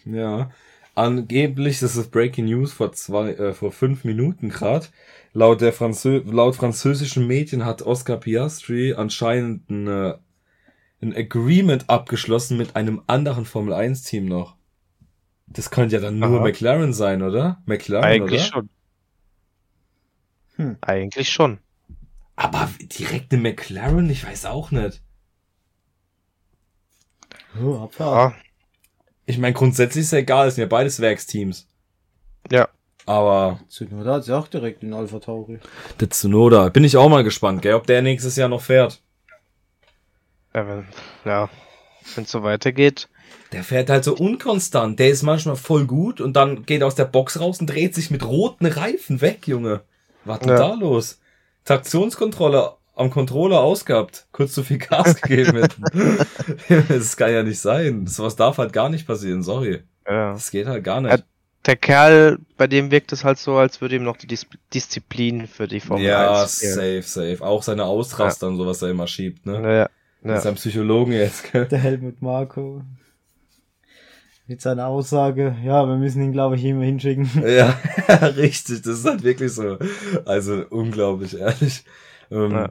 [0.05, 0.51] Ja.
[0.93, 4.91] Angeblich, das ist Breaking News vor zwei, äh, vor fünf Minuten grad.
[5.33, 10.13] Laut der Franzö laut französischen Medien hat Oscar Piastri anscheinend ein, äh,
[11.01, 14.55] ein Agreement abgeschlossen mit einem anderen Formel 1 Team noch.
[15.47, 16.41] Das könnte ja dann nur Aha.
[16.41, 17.61] McLaren sein, oder?
[17.65, 18.51] McLaren, Eigentlich oder?
[18.51, 18.69] schon.
[20.55, 20.77] Hm.
[20.81, 21.59] Eigentlich schon.
[22.35, 25.01] Aber direkt eine McLaren, ich weiß auch nicht.
[27.61, 28.33] Oh, Abfahrt.
[28.33, 28.41] Ja,
[29.25, 31.67] Ich meine, grundsätzlich ist ja egal, es sind ja beides Werksteams.
[32.49, 32.67] ja.
[33.07, 35.57] Aber Tsunoda hat sie auch direkt in Alpha Tauri.
[35.99, 39.01] der Tsunoda, bin ich auch mal gespannt, gell, ob der nächstes Jahr noch fährt.
[40.53, 40.85] Ja, wenn
[41.25, 41.49] ja,
[42.15, 43.07] wenn es so weitergeht.
[43.51, 44.99] Der fährt halt so unkonstant.
[44.99, 47.95] Der ist manchmal voll gut und dann geht er aus der Box raus und dreht
[47.95, 49.81] sich mit roten Reifen weg, Junge.
[50.25, 50.57] Was denn Ja.
[50.57, 51.19] da los?
[51.65, 54.27] Traktionskontrolle am Controller ausgehabt.
[54.31, 55.67] Kurz zu viel Gas gegeben.
[56.89, 58.05] das kann ja nicht sein.
[58.07, 59.83] Sowas darf halt gar nicht passieren, sorry.
[60.07, 60.33] Ja.
[60.33, 61.25] Das geht halt gar Ja, nicht.
[61.65, 65.47] Der Kerl, bei dem wirkt es halt so, als würde ihm noch die Dis Disziplin
[65.47, 66.73] für die Formel Ja, 1 fehlen.
[66.73, 67.45] safe, safe.
[67.45, 69.77] Auch seine Ausraster und sowas er immer schiebt, ne?
[69.81, 69.89] Ja,
[70.21, 70.39] Mit ja.
[70.39, 71.67] seinem Psychologen jetzt, gell?
[71.67, 72.83] Der Helmut Marko.
[74.47, 77.29] Mit seiner Aussage, ja, wir müssen ihn, glaube ich, immer hinschicken.
[77.47, 77.79] Ja,
[78.37, 79.77] richtig, das ist halt wirklich so.
[80.25, 81.83] Also unglaublich, ehrlich.
[82.29, 82.69] Ähm, Ja.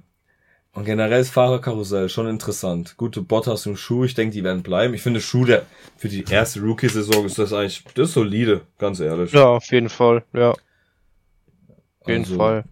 [0.72, 2.96] Und generell das Fahrerkarussell, schon interessant.
[2.96, 4.94] Gute Bottas und Schuh, ich denke, die werden bleiben.
[4.94, 9.00] Ich finde Schuh, der für die erste Rookie-Saison ist das eigentlich, das ist solide, ganz
[9.00, 9.32] ehrlich.
[9.32, 12.64] ja, auf jeden Fall, ja, auf jeden Also, Fall.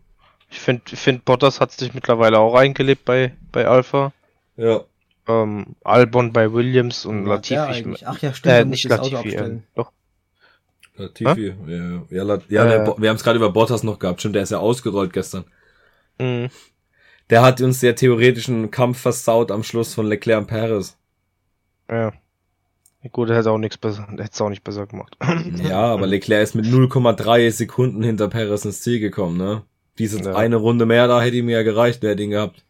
[0.50, 4.12] Ich finde, ich find, Bottas hat sich mittlerweile auch eingelebt bei, bei Alpha.
[4.58, 4.80] Ja,
[5.28, 7.96] Ähm, Albon bei Williams und der Latifi.
[8.04, 9.64] Ach ja, stimmt, äh, der nicht das Auto Latifi, äh, abstellen.
[9.74, 9.92] doch.
[10.96, 12.84] Latifi, ja, ja, ja der, Äh.
[12.84, 15.44] Bo- wir haben es gerade über Bottas noch gehabt, stimmt, der ist ja ausgerollt gestern.
[16.18, 16.48] Mhm.
[17.30, 20.96] Der hat uns der theoretischen Kampf versaut am Schluss von Leclerc und Perez.
[21.90, 22.12] Ja.
[23.12, 25.16] Gut, er hätte auch nichts besser, er hätte es auch nicht besser gemacht.
[25.62, 29.62] Ja, aber Leclerc ist mit 0,3 Sekunden hinter Perez ins Ziel gekommen, ne?
[29.98, 30.34] Diese Ja.
[30.34, 32.64] eine Runde mehr, da hätte ihm ja gereicht, wer hätte ihn gehabt.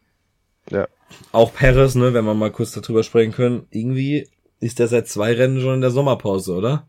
[0.69, 0.87] Ja.
[1.31, 4.27] Auch Perez, ne, wenn wir mal kurz darüber sprechen können, irgendwie
[4.59, 6.87] ist der seit zwei Rennen schon in der Sommerpause, oder?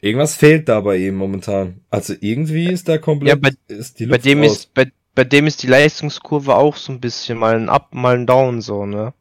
[0.00, 1.80] Irgendwas fehlt da bei ihm momentan.
[1.90, 4.52] Also irgendwie ist da komplett, Ja, bei- ist die bei Luft dem raus.
[4.52, 8.14] ist, bei, bei dem ist die Leistungskurve auch so ein bisschen mal ein Up, mal
[8.16, 9.12] ein Down, so, ne?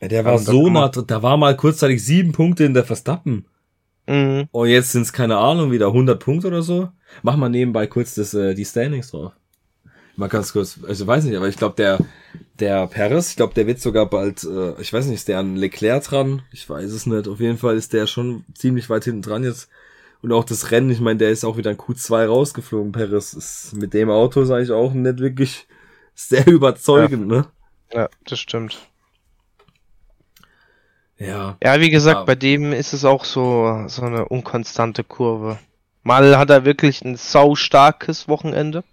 [0.00, 3.44] Ja, der war so nah, da war mal kurzzeitig sieben Punkte in der Verstappen.
[4.06, 4.48] Mhm.
[4.50, 6.88] Und jetzt sind es keine Ahnung, wieder 100 Punkte oder so.
[7.22, 9.32] Mach mal nebenbei kurz das, äh, die Standings drauf.
[10.16, 11.98] Mal ganz kurz, also weiß nicht, aber ich glaube der
[12.62, 15.56] der Perez, ich glaube der wird sogar bald, äh, ich weiß nicht, ist der an
[15.56, 16.42] Leclerc dran?
[16.52, 17.26] Ich weiß es nicht.
[17.28, 19.68] Auf jeden Fall ist der schon ziemlich weit hinten dran jetzt.
[20.22, 22.92] Und auch das Rennen, ich meine, der ist auch wieder in Q2 rausgeflogen.
[22.92, 25.66] Perez ist mit dem Auto ist eigentlich auch nicht wirklich
[26.14, 27.46] sehr überzeugend, ne?
[27.92, 28.78] Ja, das stimmt.
[31.18, 31.56] Ja.
[31.62, 32.24] Ja, wie gesagt, Ja.
[32.24, 35.58] bei dem ist es auch so, so eine unkonstante Kurve.
[36.04, 38.84] Mal hat er wirklich ein sau starkes Wochenende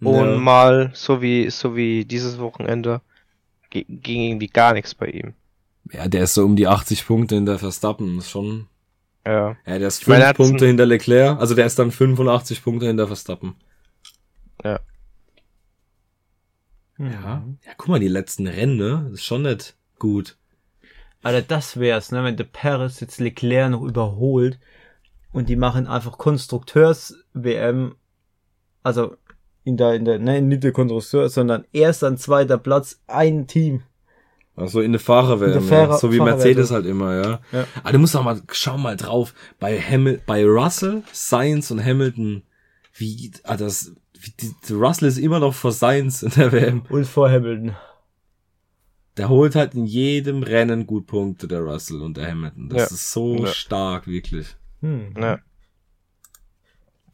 [0.00, 0.36] und ja.
[0.38, 3.00] mal, so wie, so wie dieses Wochenende,
[3.70, 3.86] ging
[4.22, 5.34] irgendwie gar nichts bei ihm.
[5.92, 8.16] Ja, der ist so um die 80 Punkte in der Verstappen.
[8.16, 8.66] Das ist schon,
[9.26, 9.56] Ja.
[9.66, 11.90] Ja, der ist fünf meine, er hat's Punkte ein- hinter Leclerc, also der ist dann
[11.90, 13.56] 85 Punkte hinter Verstappen.
[14.64, 14.80] Ja.
[16.98, 17.42] Ja.
[17.64, 19.02] Ja, guck mal, die letzten Rennen, ne?
[19.04, 20.36] Das ist schon nicht gut.
[21.22, 24.58] Alter, das wär's, ne, wenn der Paris jetzt Leclerc noch überholt
[25.32, 27.94] und die machen einfach Konstrukteurs-WM,
[28.82, 29.16] also
[29.64, 33.82] in der, in der, ne, nicht der Konstrukteur, sondern erst an zweiter Platz ein Team.
[34.56, 35.98] Also in der Fahrerwelt, In der Fahrer- ja.
[35.98, 36.20] so wie.
[36.20, 37.40] Mercedes halt immer, ja.
[37.52, 37.66] Ja.
[37.82, 42.42] Aber du musst auch mal, schau mal drauf, bei Hamil bei Russell, Sainz und Hamilton,
[42.94, 44.32] wie, ah, das, wie,
[44.68, 46.82] die, Russell ist immer noch vor Sainz in der WM.
[46.90, 47.74] Und vor Hamilton.
[49.16, 52.68] Der holt halt in jedem Rennen gut Punkte, der Russell und der Hamilton.
[52.68, 52.84] Das Ja.
[52.96, 53.46] ist so Ja.
[53.46, 54.56] stark, wirklich.
[54.80, 55.14] Hm.
[55.18, 55.38] Ja.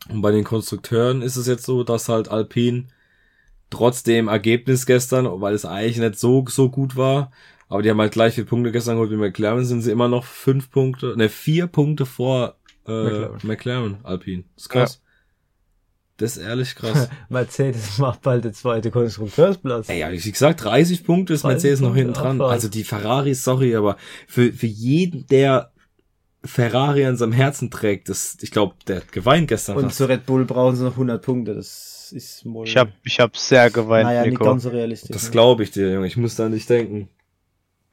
[0.08, 2.86] Und bei den Konstrukteuren ist es jetzt so, dass halt Alpine
[3.70, 7.32] trotz dem Ergebnis gestern, weil es eigentlich nicht so, so gut war,
[7.68, 10.24] aber die haben halt gleich viele Punkte gestern geholt wie McLaren, sind sie immer noch
[10.24, 13.38] fünf Punkte, ne, vier Punkte vor äh, McLaren.
[13.42, 13.98] McLaren.
[14.04, 14.44] Alpine.
[14.54, 15.02] Das ist krass.
[16.18, 17.10] Das ist ehrlich krass.
[17.28, 19.88] Mercedes macht bald der zweite Konstrukteursplatz.
[19.88, 22.40] Ja, wie gesagt, 30 Punkte ist 30 Mercedes noch hinten dran.
[22.40, 25.72] Also die Ferrari, sorry, aber für, für jeden, der
[26.46, 29.96] Ferrari an seinem Herzen trägt, das, ich glaube, der hat geweint gestern Und fast.
[29.96, 33.36] zu Red Bull brauchen sie noch 100 Punkte, das ist wohl, Ich hab, ich hab
[33.36, 34.44] sehr geweint, naja, nicht Nico.
[34.44, 35.10] ganz so realistisch.
[35.10, 35.30] Das ne?
[35.30, 36.06] glaube ich dir, Junge.
[36.06, 37.08] Ich muss da nicht denken.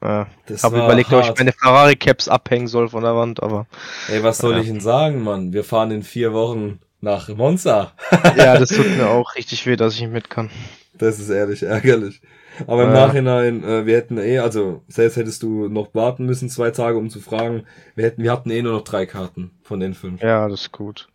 [0.02, 0.26] Ja.
[0.46, 1.38] Das Ich habe überlegt, ob ich hart.
[1.38, 3.66] meine Ferrari-Caps abhängen soll von der Wand, aber
[4.08, 4.60] Ey, was soll Ja.
[4.60, 5.52] ich Ihnen sagen, Mann?
[5.52, 7.92] Wir fahren in vier Wochen nach Monza.
[8.36, 10.50] ja, das tut mir auch richtig weh, dass ich nicht mit kann.
[10.96, 12.20] Das ist ehrlich ärgerlich.
[12.66, 13.06] Aber im Ja.
[13.06, 17.10] Nachhinein, äh, wir hätten eh, also selbst hättest du noch warten müssen, zwei Tage, um
[17.10, 17.64] zu fragen.
[17.96, 20.22] Wir hätten, wir hatten eh nur noch drei Karten von den fünf.
[20.22, 21.08] Ja, das ist gut.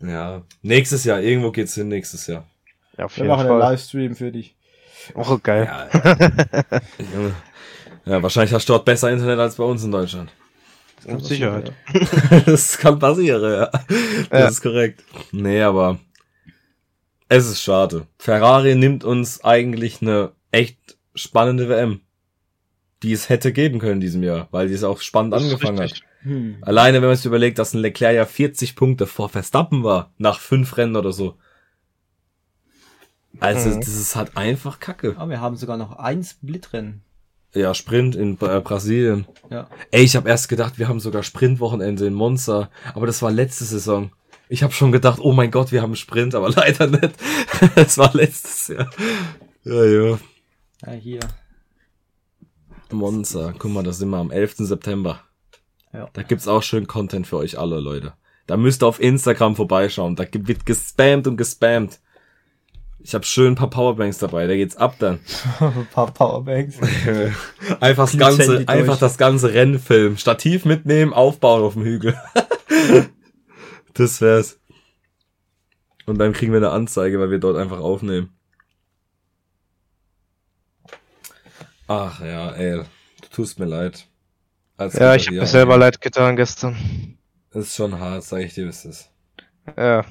[0.00, 0.42] Ja.
[0.62, 2.46] Nächstes Jahr, irgendwo geht's hin, nächstes Jahr.
[2.98, 3.70] Ja, auf Wir jeden machen einen Fall.
[3.72, 4.54] Livestream für dich.
[5.14, 5.68] Oh, geil.
[5.70, 5.88] Ja,
[8.14, 10.30] ja, wahrscheinlich hast du dort besser Internet als bei uns in Deutschland.
[11.06, 11.72] Mit Sicherheit.
[12.46, 13.66] das kann passieren, ja.
[14.30, 14.48] Das Ja.
[14.48, 15.04] ist korrekt.
[15.30, 15.98] Nee, aber
[17.28, 18.06] es ist schade.
[18.18, 22.00] Ferrari nimmt uns eigentlich eine echt spannende WM,
[23.02, 25.80] die es hätte geben können in diesem Jahr, weil die es auch spannend Das angefangen
[25.80, 26.00] hat.
[26.22, 26.56] Hm.
[26.62, 30.40] Alleine, wenn man sich überlegt, dass ein Leclerc ja 40 Punkte vor Verstappen war, nach
[30.40, 31.36] fünf Rennen oder so.
[33.38, 33.80] Also, Mhm.
[33.80, 35.14] das ist halt einfach Kacke.
[35.18, 37.02] Aber wir haben sogar noch ein Split-Rennen.
[37.54, 39.26] Ja, Sprint in Bra- Brasilien.
[39.50, 39.68] Ja.
[39.90, 43.64] Ey, ich habe erst gedacht, wir haben sogar Sprintwochenende in Monza, aber das war letzte
[43.64, 44.10] Saison.
[44.48, 47.12] Ich habe schon gedacht, oh mein Gott, wir haben Sprint, aber leider nicht.
[47.76, 48.90] Es war letztes Jahr.
[49.64, 50.18] Ja, ja.
[50.86, 51.20] Ja, hier.
[52.92, 54.56] Monza, guck mal, da sind wir am 11.
[54.58, 55.20] September.
[55.92, 56.08] Ja.
[56.12, 58.12] Da gibt's auch schön Content für euch alle, Leute.
[58.46, 60.14] Da müsst ihr auf Instagram vorbeischauen.
[60.14, 61.98] Da wird gespammt und gespammt.
[63.00, 65.20] Ich habe schön ein paar Powerbanks dabei, da geht's ab dann.
[65.60, 66.76] Ein paar Powerbanks.
[67.80, 68.98] Einfach das ganze, einfach durch.
[68.98, 70.16] das ganze Rennfilm.
[70.16, 72.16] Stativ mitnehmen, aufbauen auf dem Hügel.
[73.94, 74.58] das wär's.
[76.06, 78.35] Und dann kriegen wir eine Anzeige, weil wir dort einfach aufnehmen.
[81.86, 82.82] Ach ja, ey.
[83.22, 84.06] Du tust mir leid.
[84.76, 87.18] Als Ja, ich habe mir selber leid getan gestern.
[87.52, 89.10] Ist schon hart, sag ich dir, wie es ist.
[89.76, 90.04] Ja,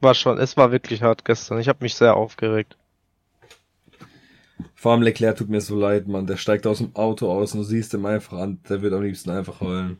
[0.00, 1.58] war schon, es war wirklich hart gestern.
[1.58, 2.76] Ich habe mich sehr aufgeregt.
[4.74, 6.26] Vor allem Leclerc tut mir so leid, Mann.
[6.26, 9.02] Der steigt aus dem Auto aus und du siehst ihm einfach an, der wird am
[9.02, 9.98] liebsten einfach heulen.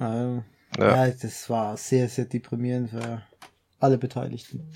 [0.00, 0.44] Ähm,
[0.78, 1.06] Ja.
[1.06, 1.10] ja.
[1.10, 3.22] das war sehr, sehr deprimierend für
[3.78, 4.68] alle Beteiligten.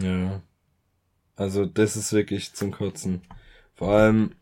[0.00, 0.40] Ja.
[1.36, 3.22] Also, das ist wirklich zum Kotzen.
[3.74, 4.34] Vor allem,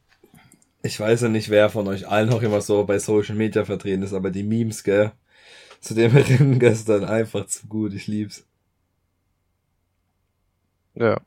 [0.82, 4.02] ich weiß ja nicht, wer von euch allen noch immer so bei Social Media vertreten
[4.02, 5.12] ist, aber die Memes, gell?
[5.80, 8.46] Zu dem Rennen gestern einfach zu gut, ich lieb's.
[10.94, 11.20] Ja.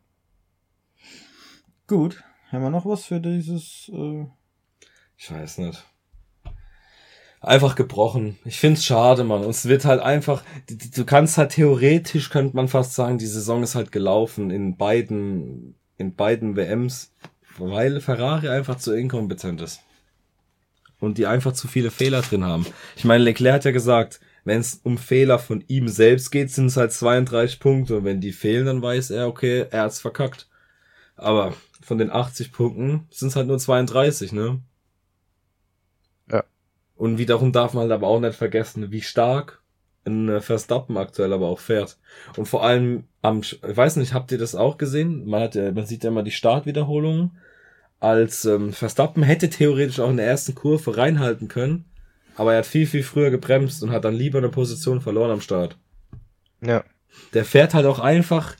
[1.87, 2.23] Gut.
[2.51, 4.25] Haben wir noch was für dieses, äh,
[5.17, 5.83] Ich weiß nicht.
[7.45, 8.39] Einfach gebrochen.
[8.43, 9.43] Ich find's schade, Mann.
[9.43, 13.27] Und es wird halt einfach, du- du kannst halt theoretisch, könnte man fast sagen, die
[13.27, 17.13] Saison ist halt gelaufen in beiden, in beiden WMs,
[17.59, 19.81] weil Ferrari einfach zu inkompetent ist.
[20.99, 22.65] Und die einfach zu viele Fehler drin haben.
[22.95, 26.67] Ich meine, Leclerc hat ja gesagt, wenn es um Fehler von ihm selbst geht, sind
[26.67, 27.97] es halt 32 Punkte.
[27.97, 30.47] Und wenn die fehlen, dann weiß er, okay, er hat's verkackt.
[31.15, 34.61] Aber von den 80 Punkten sind es halt nur 32, ne?
[36.95, 39.61] Und wiederum darf man halt aber auch nicht vergessen, wie stark
[40.05, 41.97] ein äh, Verstappen aktuell aber auch fährt.
[42.37, 45.25] Und vor allem am, ich weiß nicht, habt ihr das auch gesehen?
[45.25, 47.37] Man hat ja, man sieht ja immer die Startwiederholungen.
[47.99, 51.85] Als ähm, Verstappen hätte theoretisch auch in der ersten Kurve reinhalten können,
[52.35, 55.41] aber er hat viel, viel früher gebremst und hat dann lieber eine Position verloren am
[55.41, 55.77] Start.
[56.61, 56.83] Ja.
[57.33, 58.55] Der fährt halt auch einfach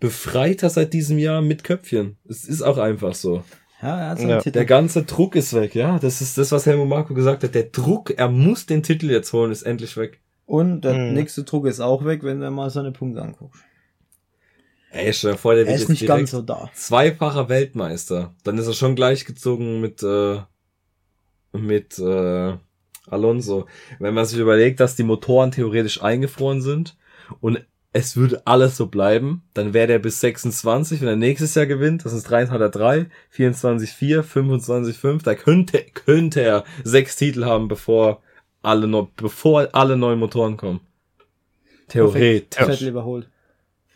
[0.00, 2.16] befreiter seit diesem Jahr mit Köpfchen.
[2.28, 3.42] Es ist auch einfach so.
[3.80, 4.38] Ja, er hat seinen Ja.
[4.38, 4.52] Titel.
[4.54, 5.98] Der ganze Druck ist weg, ja.
[5.98, 7.54] Das ist das, was Helmut Marko gesagt hat.
[7.54, 10.20] Der Druck, er muss den Titel jetzt holen, ist endlich weg.
[10.46, 11.14] Und der Mhm.
[11.14, 13.62] nächste Druck ist auch weg, wenn du mal seine Punkte anguckst.
[14.90, 16.70] Ey, stell dir vor, der Er wird ist jetzt nicht ganz so da.
[16.74, 18.34] zweifacher Weltmeister.
[18.42, 20.38] Dann ist er schon gleichgezogen mit, äh,
[21.52, 22.54] mit, äh,
[23.06, 23.66] Alonso.
[23.98, 26.96] Wenn man sich überlegt, dass die Motoren theoretisch eingefroren sind
[27.40, 31.66] und es würde alles so bleiben, dann wäre der bis 26, wenn er nächstes Jahr
[31.66, 36.64] gewinnt, das ist 3 hat er 3, 24 4, 25 5, da könnte, könnte er
[36.84, 38.22] sechs Titel haben, bevor
[38.62, 40.80] alle bevor alle neuen Motoren kommen.
[41.88, 42.58] Theoretisch.
[42.66, 43.28] Vettel überholt.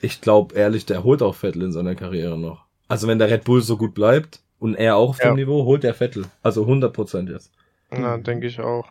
[0.00, 2.64] Ich glaube ehrlich, der holt auch Vettel in seiner Karriere noch.
[2.88, 5.26] Also wenn der Red Bull so gut bleibt und er auch auf Ja.
[5.30, 6.24] dem Niveau, holt der Vettel.
[6.42, 7.52] Also 100% jetzt.
[7.92, 8.88] Ja, denke ich auch.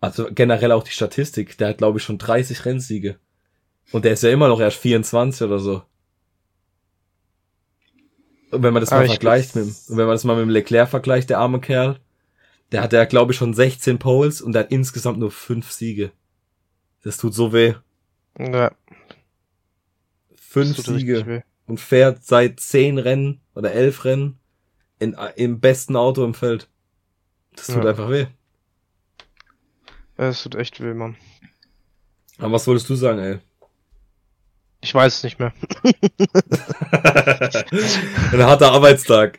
[0.00, 1.56] Also generell auch die Statistik.
[1.58, 3.16] Der hat glaube ich schon 30 Rennsiege.
[3.92, 5.82] Und der ist ja immer noch erst 24 oder so.
[8.50, 10.42] Und wenn man das Aber mal ich- vergleicht mit, und wenn man das mal mit
[10.42, 11.98] dem Leclerc vergleicht, der arme Kerl,
[12.70, 16.12] der hat ja glaube ich schon 16 Poles und hat insgesamt nur 5 Siege.
[17.02, 17.74] Das tut so weh.
[18.38, 18.72] Ja,
[20.34, 21.44] 5 das tut richtig Siege.
[21.66, 24.38] und fährt seit zehn Rennen oder elf Rennen
[24.98, 26.68] in, im besten Auto im Feld.
[27.56, 27.90] Das tut Ja.
[27.90, 28.26] einfach weh.
[30.18, 31.16] Ja, Es tut echt weh, Mann.
[32.38, 33.38] Aber was wolltest du sagen, ey?
[34.82, 35.52] Ich weiß es nicht mehr.
[38.32, 39.38] Ein harter Arbeitstag.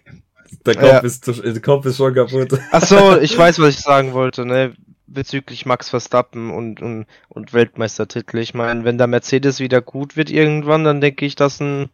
[0.65, 0.99] Der Kopf, Ja.
[0.99, 2.57] ist, der Kopf ist schon kaputt.
[2.71, 4.73] Ach so, ich weiß, was ich sagen wollte, ne?
[5.05, 8.37] Bezüglich Max Verstappen und, und, und Weltmeistertitel.
[8.39, 11.89] Ich meine, wenn der Mercedes wieder gut wird irgendwann, dann denke ich, dass ein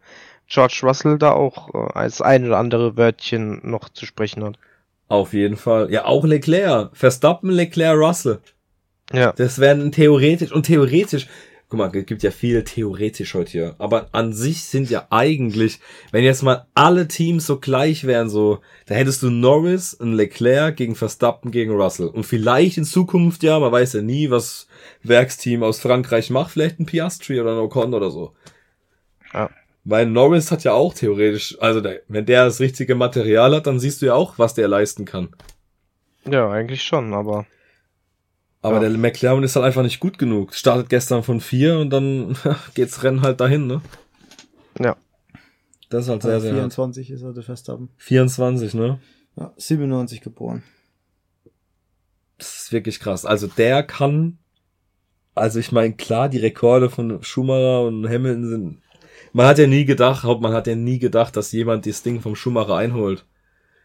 [0.47, 4.57] George Russell da auch äh, als ein oder andere Wörtchen noch zu sprechen hat.
[5.07, 5.91] Auf jeden Fall.
[5.91, 6.95] Ja, auch Leclerc.
[6.95, 8.39] Verstappen, Leclerc, Russell.
[9.12, 11.25] Ja, Das werden theoretisch und theoretisch.
[11.69, 13.75] Guck mal, es gibt ja viel theoretisch heute hier.
[13.77, 15.79] Aber an sich sind ja eigentlich,
[16.12, 20.75] wenn jetzt mal alle Teams so gleich wären, so, da hättest du Norris und Leclerc
[20.75, 22.08] gegen Verstappen gegen Russell.
[22.08, 24.67] Und vielleicht in Zukunft, ja, man weiß ja nie, was
[25.03, 28.34] Werksteam aus Frankreich macht, vielleicht ein Piastri oder ein Ocon oder so.
[29.32, 29.51] Ja.
[29.84, 33.79] Weil Norris hat ja auch theoretisch, also der, wenn der das richtige Material hat, dann
[33.79, 35.29] siehst du ja auch, was der leisten kann.
[36.25, 37.45] ja, eigentlich schon, aber
[38.62, 38.89] Aber Ja.
[38.89, 40.54] der McLaren ist halt einfach nicht gut genug.
[40.54, 42.36] Startet gestern von vier und dann
[42.74, 43.82] geht's Rennen halt dahin, ne?
[44.80, 44.95] ja.
[45.89, 46.60] Das ist halt sehr, Also sehr hart.
[46.74, 47.89] 24 ist er der Verstappen.
[47.98, 49.00] 24, ne?
[49.36, 50.62] Ja, 97 geboren.
[52.38, 53.26] Das ist wirklich krass.
[53.26, 54.38] Also der kann,
[55.36, 58.82] also ich meine, klar, die Rekorde von Schumacher und Hamilton sind,
[59.34, 62.36] man hat ja nie gedacht, man hat ja nie gedacht, dass jemand das Ding vom
[62.36, 63.26] Schumacher einholt.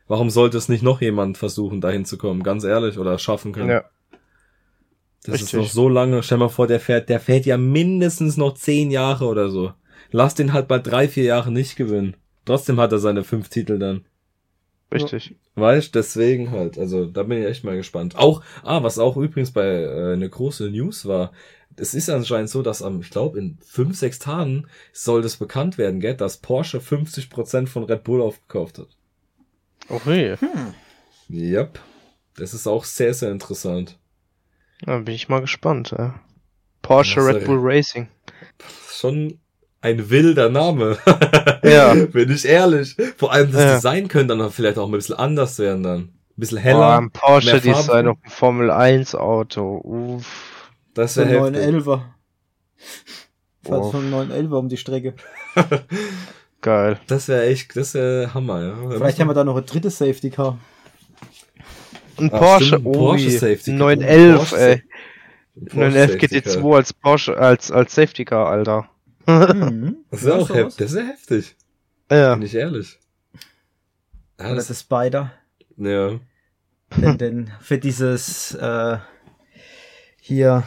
[0.07, 2.43] Warum sollte es nicht noch jemand versuchen, dahin zu kommen?
[2.43, 3.71] Ganz ehrlich, oder schaffen können?
[3.71, 3.85] Ja.
[5.25, 5.61] Das ist Richtig.
[5.61, 6.23] noch so lange.
[6.23, 9.73] Stell mal vor, der fährt, der fährt ja mindestens noch zehn Jahre oder so.
[10.11, 12.17] Lass den halt mal drei, vier Jahre nicht gewinnen.
[12.45, 14.05] Trotzdem hat er seine fünf Titel dann.
[14.93, 15.35] Richtig.
[15.55, 16.79] Weißt, deswegen halt.
[16.79, 18.17] Also da bin ich echt mal gespannt.
[18.17, 21.33] Auch, ah, was auch übrigens bei äh, eine große News war.
[21.77, 25.79] Es ist anscheinend so, dass am, ich glaube, in fünf, sechs Tagen soll das bekannt
[25.79, 28.89] werden, gell, dass Porsche 50% von Red Bull aufgekauft hat.
[29.89, 30.37] Okay.
[31.31, 31.81] Yep.
[32.37, 33.99] Das ist auch sehr, sehr interessant.
[34.85, 35.95] Da bin ich mal gespannt.
[35.97, 36.15] Ja.
[36.83, 37.47] Porsche Ja, Red sorry.
[37.47, 38.09] Bull Racing.
[38.91, 39.39] Schon
[39.81, 40.99] ein wilder Name.
[41.65, 41.95] Ja.
[42.13, 42.95] Bin ich ehrlich.
[43.17, 43.75] Vor allem das Ja.
[43.77, 46.01] Design könnte dann vielleicht auch ein bisschen anders werden dann.
[46.01, 46.99] Ein bisschen heller.
[46.99, 47.59] ein Porsche.
[47.59, 49.81] Design auf dem Formel 1 Auto.
[49.83, 50.71] Uff.
[50.93, 51.63] Das Der wäre heftig.
[51.87, 52.01] 911er.
[53.63, 53.93] Fährt Wow.
[53.93, 55.15] von 911er um die Strecke.
[56.61, 57.01] Geil.
[57.07, 58.75] Das wäre echt, das wäre Hammer, ja.
[58.91, 60.59] Vielleicht haben wir da noch ein drittes Safety Car.
[62.19, 63.79] Ein Ah, Porsche, stimmt, ein Porsche Safety Car.
[63.79, 64.83] 911, Porsche ey.
[65.67, 66.75] Porsche 911 Safety GT2 Car.
[66.77, 68.89] als Porsche, als, als Safety Car, Alter.
[69.27, 69.97] Mhm.
[70.11, 70.77] Das ist ja auch heftig.
[70.79, 71.57] Das ist ja heftig.
[72.11, 72.35] Ja.
[72.35, 72.99] Bin ich ehrlich.
[74.39, 75.33] Ja, Oder das, das Spider.
[75.77, 76.19] ja.
[76.97, 78.99] denn, denn für dieses äh,
[80.21, 80.63] hier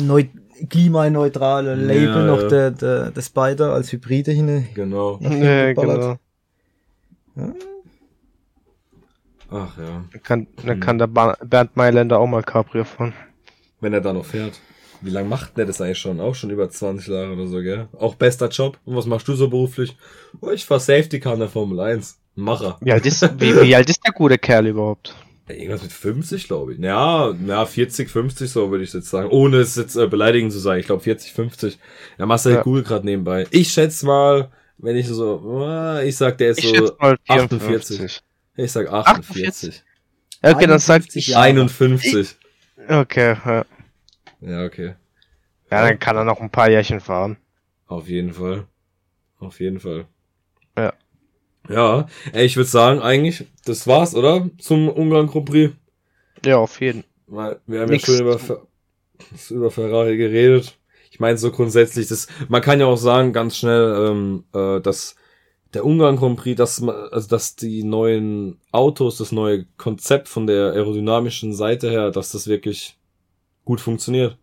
[0.00, 0.24] neu,
[0.70, 2.48] klimaneutrale Label Ja, noch ja.
[2.48, 4.66] der, der, der Spider als Hybride hin.
[4.74, 5.18] genau.
[5.20, 6.16] Ja, genau.
[9.50, 10.04] Ach ja.
[10.12, 10.80] Dann kann, dann Hm.
[10.80, 13.14] kann der Bernd Mailänder auch mal Cabrio fahren.
[13.80, 14.60] Wenn er da noch fährt.
[15.00, 16.20] Wie lange macht der das eigentlich schon?
[16.20, 17.88] Auch schon über 20 Jahre oder so, gell?
[17.96, 18.78] Auch bester Job.
[18.84, 19.96] Und was machst du so beruflich?
[20.40, 22.18] Oh, ich fahr Safety Car in der Formel 1.
[22.34, 22.78] Macher.
[22.80, 25.14] Wie alt ist, wie, wie alt ist der gute Kerl überhaupt?
[25.48, 26.78] Ja, Irgendwas mit 50, glaube ich.
[26.80, 29.28] Ja, ja, 40, 50 so würde ich jetzt sagen.
[29.30, 30.80] Ohne es jetzt äh, beleidigend zu sagen.
[30.80, 31.78] Ich glaube 40, 50.
[32.18, 32.62] Ja, Marcel Ja.
[32.62, 33.46] Google gerade nebenbei.
[33.50, 37.16] Ich schätze mal, wenn ich so, ah, ich sag, der ist Ich so, schätze mal
[37.28, 37.96] 48.
[37.96, 38.20] 54.
[38.64, 39.82] ich sag 48.
[40.42, 41.26] Ja, Okay, dann sag 51 ich.
[41.28, 41.44] Jahre.
[41.46, 42.36] 51.
[42.88, 43.64] Okay, ja.
[44.40, 44.94] Ja, okay.
[45.70, 47.36] ja, dann kann er noch ein paar Jährchen fahren.
[47.86, 48.66] Auf jeden Fall.
[49.40, 50.06] Auf jeden Fall.
[50.76, 50.92] Ja.
[51.68, 54.48] Ja, ey, ich würde sagen, eigentlich, das war's, oder?
[54.58, 55.74] Zum Ungarn Grand Prix.
[56.44, 57.04] Ja, auf jeden.
[57.26, 58.66] Weil wir haben Nix ja schon über, Fer-
[59.50, 60.78] über Ferrari geredet.
[61.10, 65.16] Ich meine, so grundsätzlich, das, man kann ja auch sagen, ganz schnell, ähm, äh, dass
[65.74, 70.72] der Ungarn Grand Prix, dass, also, dass die neuen Autos, das neue Konzept von der
[70.72, 72.96] aerodynamischen Seite her, dass das wirklich
[73.64, 74.38] gut funktioniert.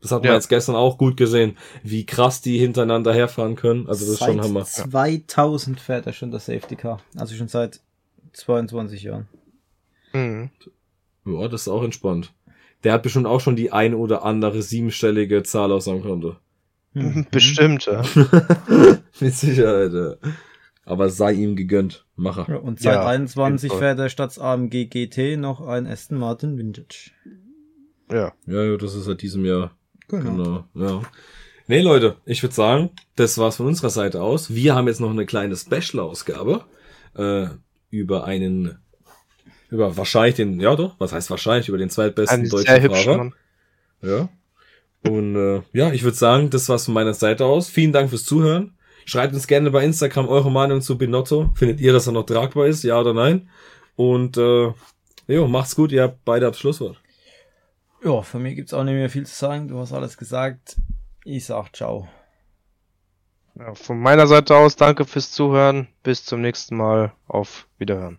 [0.00, 0.34] Das hat man Ja.
[0.34, 3.86] jetzt gestern auch gut gesehen, wie krass die hintereinander herfahren können.
[3.88, 4.64] Also das ist schon seit Hammer.
[4.64, 7.00] 2000 fährt er schon das Safety Car.
[7.16, 7.80] Also schon seit
[8.32, 9.28] 22 Jahren.
[10.12, 10.50] Mhm.
[11.26, 12.32] Ja, das ist auch entspannt.
[12.82, 16.36] Der hat bestimmt auch schon die ein oder andere siebenstellige Zahl auf seinem Konto.
[16.94, 17.26] Mhm.
[17.30, 18.02] Bestimmt, ja.
[19.20, 20.14] Mit Sicherheit, ja.
[20.84, 22.06] Aber sei ihm gegönnt.
[22.16, 22.46] Macher.
[22.48, 23.78] Ja, und seit Ja, 21 auf jeden Fall.
[23.78, 27.10] fährt er statt AMG GT noch ein Aston Martin Vintage.
[28.10, 28.32] Ja.
[28.46, 29.76] Ja, ja, das ist seit diesem Jahr.
[30.08, 30.64] Genau.
[30.74, 31.02] Genau, ja.
[31.68, 34.52] Nee, Leute, ich würde sagen, das war's von unserer Seite aus.
[34.52, 36.64] Wir haben jetzt noch eine kleine Special-Ausgabe
[37.14, 37.46] äh,
[37.90, 38.78] über einen,
[39.68, 43.04] über wahrscheinlich den, ja doch, was heißt wahrscheinlich, über den zweitbesten Ein deutschen sehr hübscher
[43.04, 43.16] Fahrer.
[43.18, 43.34] Mann.
[44.02, 44.28] Ja.
[45.08, 47.68] Und äh, ja, ich würde sagen, das war's von meiner Seite aus.
[47.68, 48.74] Vielen Dank fürs Zuhören.
[49.04, 51.50] Schreibt uns gerne bei Instagram eure Meinung zu Binotto.
[51.54, 53.48] Findet ihr, dass er noch tragbar ist, ja oder nein?
[53.96, 54.72] Und äh,
[55.26, 57.00] jo, macht's gut, ihr habt beide das Schlusswort.
[58.04, 59.68] Ja, für mich gibt's auch nicht mehr viel zu sagen.
[59.68, 60.76] Du hast alles gesagt.
[61.24, 62.08] Ich sag ciao.
[63.58, 65.88] Ja, von meiner Seite aus danke fürs Zuhören.
[66.02, 67.12] Bis zum nächsten Mal.
[67.26, 68.18] Auf Wiederhören.